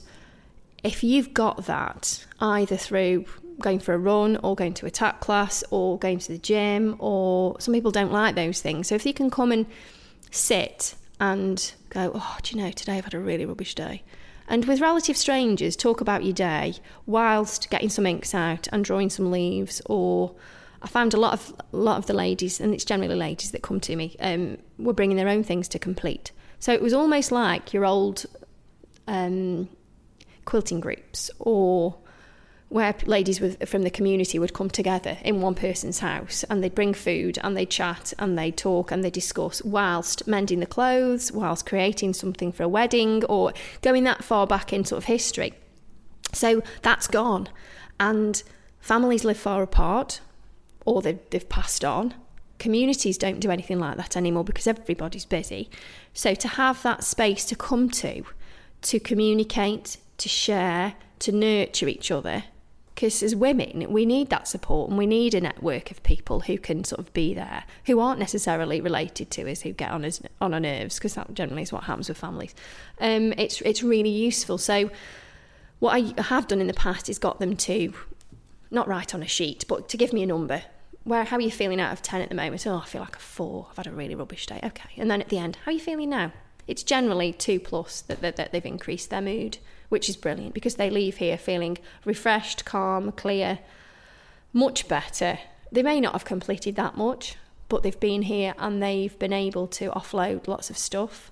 if 0.82 1.04
you've 1.04 1.34
got 1.34 1.66
that, 1.66 2.24
either 2.40 2.76
through 2.76 3.26
going 3.60 3.78
for 3.78 3.92
a 3.92 3.98
run 3.98 4.38
or 4.42 4.56
going 4.56 4.74
to 4.74 4.86
a 4.86 4.90
tap 4.90 5.20
class 5.20 5.62
or 5.70 5.98
going 5.98 6.18
to 6.18 6.32
the 6.32 6.38
gym, 6.38 6.96
or 6.98 7.60
some 7.60 7.74
people 7.74 7.90
don't 7.90 8.12
like 8.12 8.34
those 8.34 8.62
things. 8.62 8.88
So 8.88 8.94
if 8.94 9.04
you 9.04 9.12
can 9.12 9.30
come 9.30 9.52
and 9.52 9.66
sit 10.30 10.94
and 11.20 11.74
go, 11.90 12.12
oh, 12.14 12.36
do 12.42 12.56
you 12.56 12.62
know, 12.62 12.70
today 12.70 12.96
I've 12.96 13.04
had 13.04 13.14
a 13.14 13.20
really 13.20 13.44
rubbish 13.44 13.74
day. 13.74 14.02
And 14.48 14.64
with 14.64 14.80
relative 14.80 15.16
strangers, 15.16 15.76
talk 15.76 16.00
about 16.00 16.24
your 16.24 16.32
day 16.32 16.74
whilst 17.06 17.70
getting 17.70 17.88
some 17.88 18.06
inks 18.06 18.34
out 18.34 18.68
and 18.72 18.84
drawing 18.84 19.10
some 19.10 19.30
leaves 19.30 19.80
or 19.86 20.34
I 20.82 20.88
found 20.88 21.14
a 21.14 21.16
lot 21.16 21.32
of 21.34 21.54
a 21.72 21.76
lot 21.76 21.98
of 21.98 22.06
the 22.06 22.12
ladies, 22.12 22.60
and 22.60 22.74
it's 22.74 22.84
generally 22.84 23.14
ladies 23.14 23.52
that 23.52 23.62
come 23.62 23.80
to 23.80 23.94
me, 23.94 24.16
um, 24.18 24.58
were 24.78 24.92
bringing 24.92 25.16
their 25.16 25.28
own 25.28 25.44
things 25.44 25.68
to 25.68 25.78
complete. 25.78 26.32
So 26.58 26.72
it 26.72 26.82
was 26.82 26.92
almost 26.92 27.30
like 27.30 27.72
your 27.72 27.84
old 27.84 28.26
um, 29.06 29.68
quilting 30.44 30.80
groups, 30.80 31.30
or 31.38 31.96
where 32.72 32.94
ladies 33.04 33.40
with, 33.40 33.68
from 33.68 33.82
the 33.82 33.90
community 33.90 34.38
would 34.38 34.54
come 34.54 34.70
together 34.70 35.18
in 35.24 35.40
one 35.40 35.54
person's 35.54 35.98
house, 35.98 36.44
and 36.44 36.62
they'd 36.62 36.74
bring 36.74 36.94
food, 36.94 37.38
and 37.42 37.56
they'd 37.56 37.70
chat, 37.70 38.12
and 38.18 38.38
they'd 38.38 38.56
talk, 38.56 38.90
and 38.90 39.04
they'd 39.04 39.12
discuss, 39.12 39.62
whilst 39.62 40.26
mending 40.26 40.60
the 40.60 40.66
clothes, 40.66 41.30
whilst 41.32 41.66
creating 41.66 42.14
something 42.14 42.52
for 42.52 42.62
a 42.62 42.68
wedding, 42.68 43.24
or 43.24 43.52
going 43.82 44.04
that 44.04 44.24
far 44.24 44.46
back 44.46 44.72
in 44.72 44.84
sort 44.84 44.98
of 44.98 45.04
history. 45.04 45.52
So 46.32 46.62
that's 46.82 47.06
gone, 47.06 47.48
and 48.00 48.42
families 48.80 49.24
live 49.24 49.38
far 49.38 49.62
apart 49.62 50.20
or 50.84 51.02
they've, 51.02 51.18
they've 51.30 51.48
passed 51.48 51.84
on. 51.84 52.14
Communities 52.58 53.18
don't 53.18 53.40
do 53.40 53.50
anything 53.50 53.78
like 53.78 53.96
that 53.96 54.16
anymore 54.16 54.44
because 54.44 54.66
everybody's 54.66 55.24
busy. 55.24 55.68
So 56.12 56.34
to 56.34 56.48
have 56.48 56.82
that 56.82 57.04
space 57.04 57.44
to 57.46 57.56
come 57.56 57.90
to, 57.90 58.24
to 58.82 59.00
communicate, 59.00 59.96
to 60.18 60.28
share, 60.28 60.94
to 61.20 61.32
nurture 61.32 61.88
each 61.88 62.10
other, 62.10 62.44
because 63.02 63.20
as 63.20 63.34
women, 63.34 63.92
we 63.92 64.06
need 64.06 64.30
that 64.30 64.46
support 64.46 64.88
and 64.88 64.96
we 64.96 65.08
need 65.08 65.34
a 65.34 65.40
network 65.40 65.90
of 65.90 66.00
people 66.04 66.38
who 66.38 66.56
can 66.56 66.84
sort 66.84 67.00
of 67.00 67.12
be 67.12 67.34
there, 67.34 67.64
who 67.86 67.98
aren't 67.98 68.20
necessarily 68.20 68.80
related 68.80 69.28
to 69.28 69.50
us, 69.50 69.62
who 69.62 69.72
get 69.72 69.90
on 69.90 70.04
us 70.04 70.22
on 70.40 70.54
our 70.54 70.60
nerves, 70.60 71.00
because 71.00 71.14
that 71.14 71.34
generally 71.34 71.62
is 71.62 71.72
what 71.72 71.82
happens 71.82 72.08
with 72.08 72.16
families. 72.16 72.54
Um, 73.00 73.32
it's 73.36 73.60
it's 73.62 73.82
really 73.82 74.08
useful. 74.08 74.56
So 74.56 74.88
what 75.80 75.96
I 76.00 76.22
have 76.22 76.46
done 76.46 76.60
in 76.60 76.68
the 76.68 76.74
past 76.74 77.08
is 77.08 77.18
got 77.18 77.40
them 77.40 77.56
to 77.56 77.92
not 78.70 78.86
write 78.86 79.16
on 79.16 79.22
a 79.24 79.26
sheet, 79.26 79.64
but 79.66 79.88
to 79.88 79.96
give 79.96 80.12
me 80.12 80.22
a 80.22 80.26
number. 80.26 80.62
Where 81.02 81.24
how 81.24 81.38
are 81.38 81.40
you 81.40 81.50
feeling 81.50 81.80
out 81.80 81.92
of 81.92 82.02
ten 82.02 82.20
at 82.20 82.28
the 82.28 82.36
moment? 82.36 82.64
Oh, 82.68 82.76
I 82.76 82.86
feel 82.86 83.00
like 83.00 83.16
a 83.16 83.18
four. 83.18 83.66
I've 83.72 83.78
had 83.78 83.88
a 83.88 83.90
really 83.90 84.14
rubbish 84.14 84.46
day. 84.46 84.60
Okay, 84.62 84.90
and 84.96 85.10
then 85.10 85.20
at 85.20 85.28
the 85.28 85.38
end, 85.38 85.58
how 85.64 85.72
are 85.72 85.74
you 85.74 85.80
feeling 85.80 86.10
now? 86.10 86.30
It's 86.68 86.84
generally 86.84 87.32
two 87.32 87.58
plus 87.58 88.02
that, 88.02 88.20
that, 88.20 88.36
that 88.36 88.52
they've 88.52 88.64
increased 88.64 89.10
their 89.10 89.20
mood, 89.20 89.58
which 89.92 90.08
is 90.08 90.16
brilliant 90.16 90.54
because 90.54 90.76
they 90.76 90.88
leave 90.88 91.18
here 91.18 91.36
feeling 91.36 91.76
refreshed, 92.06 92.64
calm, 92.64 93.12
clear, 93.12 93.58
much 94.52 94.88
better. 94.88 95.38
They 95.70 95.82
may 95.82 96.00
not 96.00 96.14
have 96.14 96.24
completed 96.24 96.76
that 96.76 96.96
much, 96.96 97.36
but 97.68 97.82
they've 97.82 98.00
been 98.00 98.22
here 98.22 98.54
and 98.58 98.82
they've 98.82 99.16
been 99.18 99.34
able 99.34 99.66
to 99.68 99.90
offload 99.90 100.48
lots 100.48 100.70
of 100.70 100.78
stuff 100.78 101.30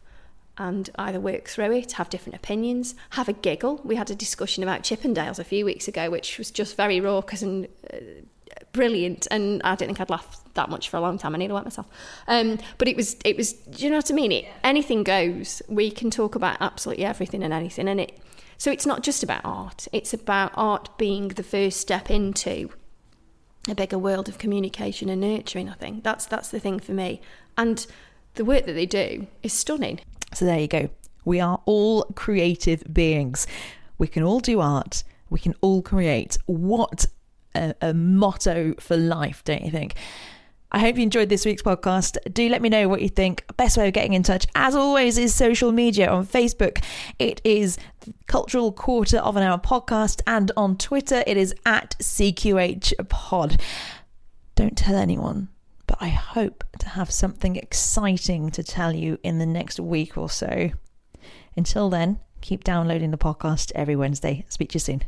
and 0.59 0.91
either 0.97 1.19
work 1.19 1.49
through 1.49 1.73
it, 1.73 1.93
have 1.93 2.11
different 2.11 2.37
opinions, 2.37 2.95
have 3.11 3.31
a 3.31 3.33
giggle. 3.33 3.81
We 3.83 3.97
had 3.97 4.11
a 4.11 4.15
discussion 4.15 4.63
about 4.63 4.83
Chippendales 4.83 5.39
a 5.39 5.45
few 5.45 5.65
weeks 5.65 5.89
ago, 5.89 6.11
which 6.11 6.37
was 6.37 6.51
just 6.51 6.77
very 6.77 7.01
raucous 7.01 7.41
and 7.41 7.67
uh, 7.91 7.97
brilliant. 8.73 9.27
And 9.31 9.63
I 9.63 9.75
don't 9.75 9.89
think 9.89 10.03
I'd 10.03 10.11
laughed 10.11 10.55
that 10.55 10.69
much 10.69 10.91
for 10.91 10.99
a 10.99 11.01
long 11.01 11.17
time. 11.17 11.35
I 11.35 11.39
need 11.39 11.49
to 11.49 11.55
wet 11.55 11.65
myself. 11.65 11.87
Um, 12.29 12.59
but 12.77 12.89
it 12.89 12.97
was, 12.97 13.17
it 13.25 13.39
was. 13.39 13.55
Do 13.55 13.85
you 13.85 13.91
know 13.91 13.97
what 13.97 14.11
I 14.11 14.15
mean? 14.15 14.33
It, 14.33 14.45
anything 14.63 15.03
goes. 15.03 15.63
We 15.67 15.91
can 15.91 16.11
talk 16.11 16.35
about 16.35 16.59
absolutely 16.61 17.07
everything 17.07 17.43
and 17.43 17.55
anything, 17.55 17.89
and 17.89 18.01
it. 18.01 18.19
So 18.61 18.71
it's 18.71 18.85
not 18.85 19.03
just 19.03 19.23
about 19.23 19.41
art. 19.43 19.89
It's 19.91 20.13
about 20.13 20.53
art 20.55 20.91
being 20.99 21.29
the 21.29 21.43
first 21.43 21.81
step 21.81 22.11
into 22.11 22.69
a 23.67 23.75
bigger 23.75 23.97
world 23.97 24.29
of 24.29 24.37
communication 24.37 25.09
and 25.09 25.23
nurturing. 25.23 25.71
I 25.71 25.73
think 25.73 26.05
that's 26.05 26.27
that's 26.27 26.51
the 26.51 26.61
thing 26.61 26.79
for 26.79 26.93
me. 26.93 27.23
And 27.57 27.87
the 28.35 28.45
work 28.45 28.67
that 28.67 28.75
they 28.75 28.85
do 28.85 29.29
is 29.43 29.55
stunning. 29.55 30.01
So 30.35 30.45
there 30.45 30.61
you 30.61 30.69
go. 30.69 30.91
We 31.25 31.41
are 31.41 31.63
all 31.65 32.03
creative 32.15 32.85
beings. 32.93 33.47
We 33.97 34.07
can 34.07 34.23
all 34.23 34.41
do 34.41 34.61
art. 34.61 35.05
We 35.31 35.39
can 35.39 35.55
all 35.63 35.81
create. 35.81 36.37
What 36.45 37.07
a, 37.55 37.75
a 37.81 37.95
motto 37.95 38.75
for 38.79 38.95
life, 38.95 39.43
don't 39.43 39.65
you 39.65 39.71
think? 39.71 39.95
I 40.73 40.79
hope 40.79 40.97
you 40.97 41.03
enjoyed 41.03 41.29
this 41.29 41.45
week's 41.45 41.63
podcast. 41.63 42.17
Do 42.33 42.49
let 42.49 42.63
me 42.63 42.69
know 42.69 42.89
what 42.89 43.03
you 43.03 43.09
think. 43.09 43.45
Best 43.57 43.77
way 43.77 43.89
of 43.89 43.95
getting 43.95 44.13
in 44.13 44.23
touch, 44.23 44.47
as 44.55 44.77
always, 44.77 45.19
is 45.19 45.35
social 45.35 45.73
media 45.73 46.09
on 46.09 46.25
Facebook. 46.25 46.85
It 47.19 47.41
is 47.43 47.77
Cultural 48.29 48.71
Quarter 48.71 49.19
of 49.19 49.37
an 49.37 49.43
Hour 49.43 49.59
Podcast, 49.59 50.23
and 50.29 50.53
on 50.57 50.77
Twitter, 50.77 51.25
it 51.27 51.37
is 51.37 51.53
at 51.67 51.97
CQH 51.99 53.09
Pod. 53.09 53.61
Don't 54.55 54.79
tell 54.79 54.95
anyone, 54.95 55.49
but 55.89 55.99
I 56.01 56.09
hope 56.09 56.63
to 56.79 56.89
have 56.91 57.11
something 57.11 57.57
exciting 57.57 58.53
to 58.53 58.63
tell 58.63 58.95
you 58.95 59.19
in 59.25 59.39
the 59.39 59.47
next 59.47 59.81
week 59.81 60.17
or 60.17 60.31
so. 60.31 60.71
Until 61.57 61.91
then, 61.91 62.21
keep 62.43 62.63
downloading 62.63 63.11
the 63.11 63.19
podcast 63.19 63.73
every 63.75 63.97
Wednesday. 63.97 64.45
Speak 64.49 64.69
to 64.71 64.75
you 64.75 64.81
soon. 64.81 65.03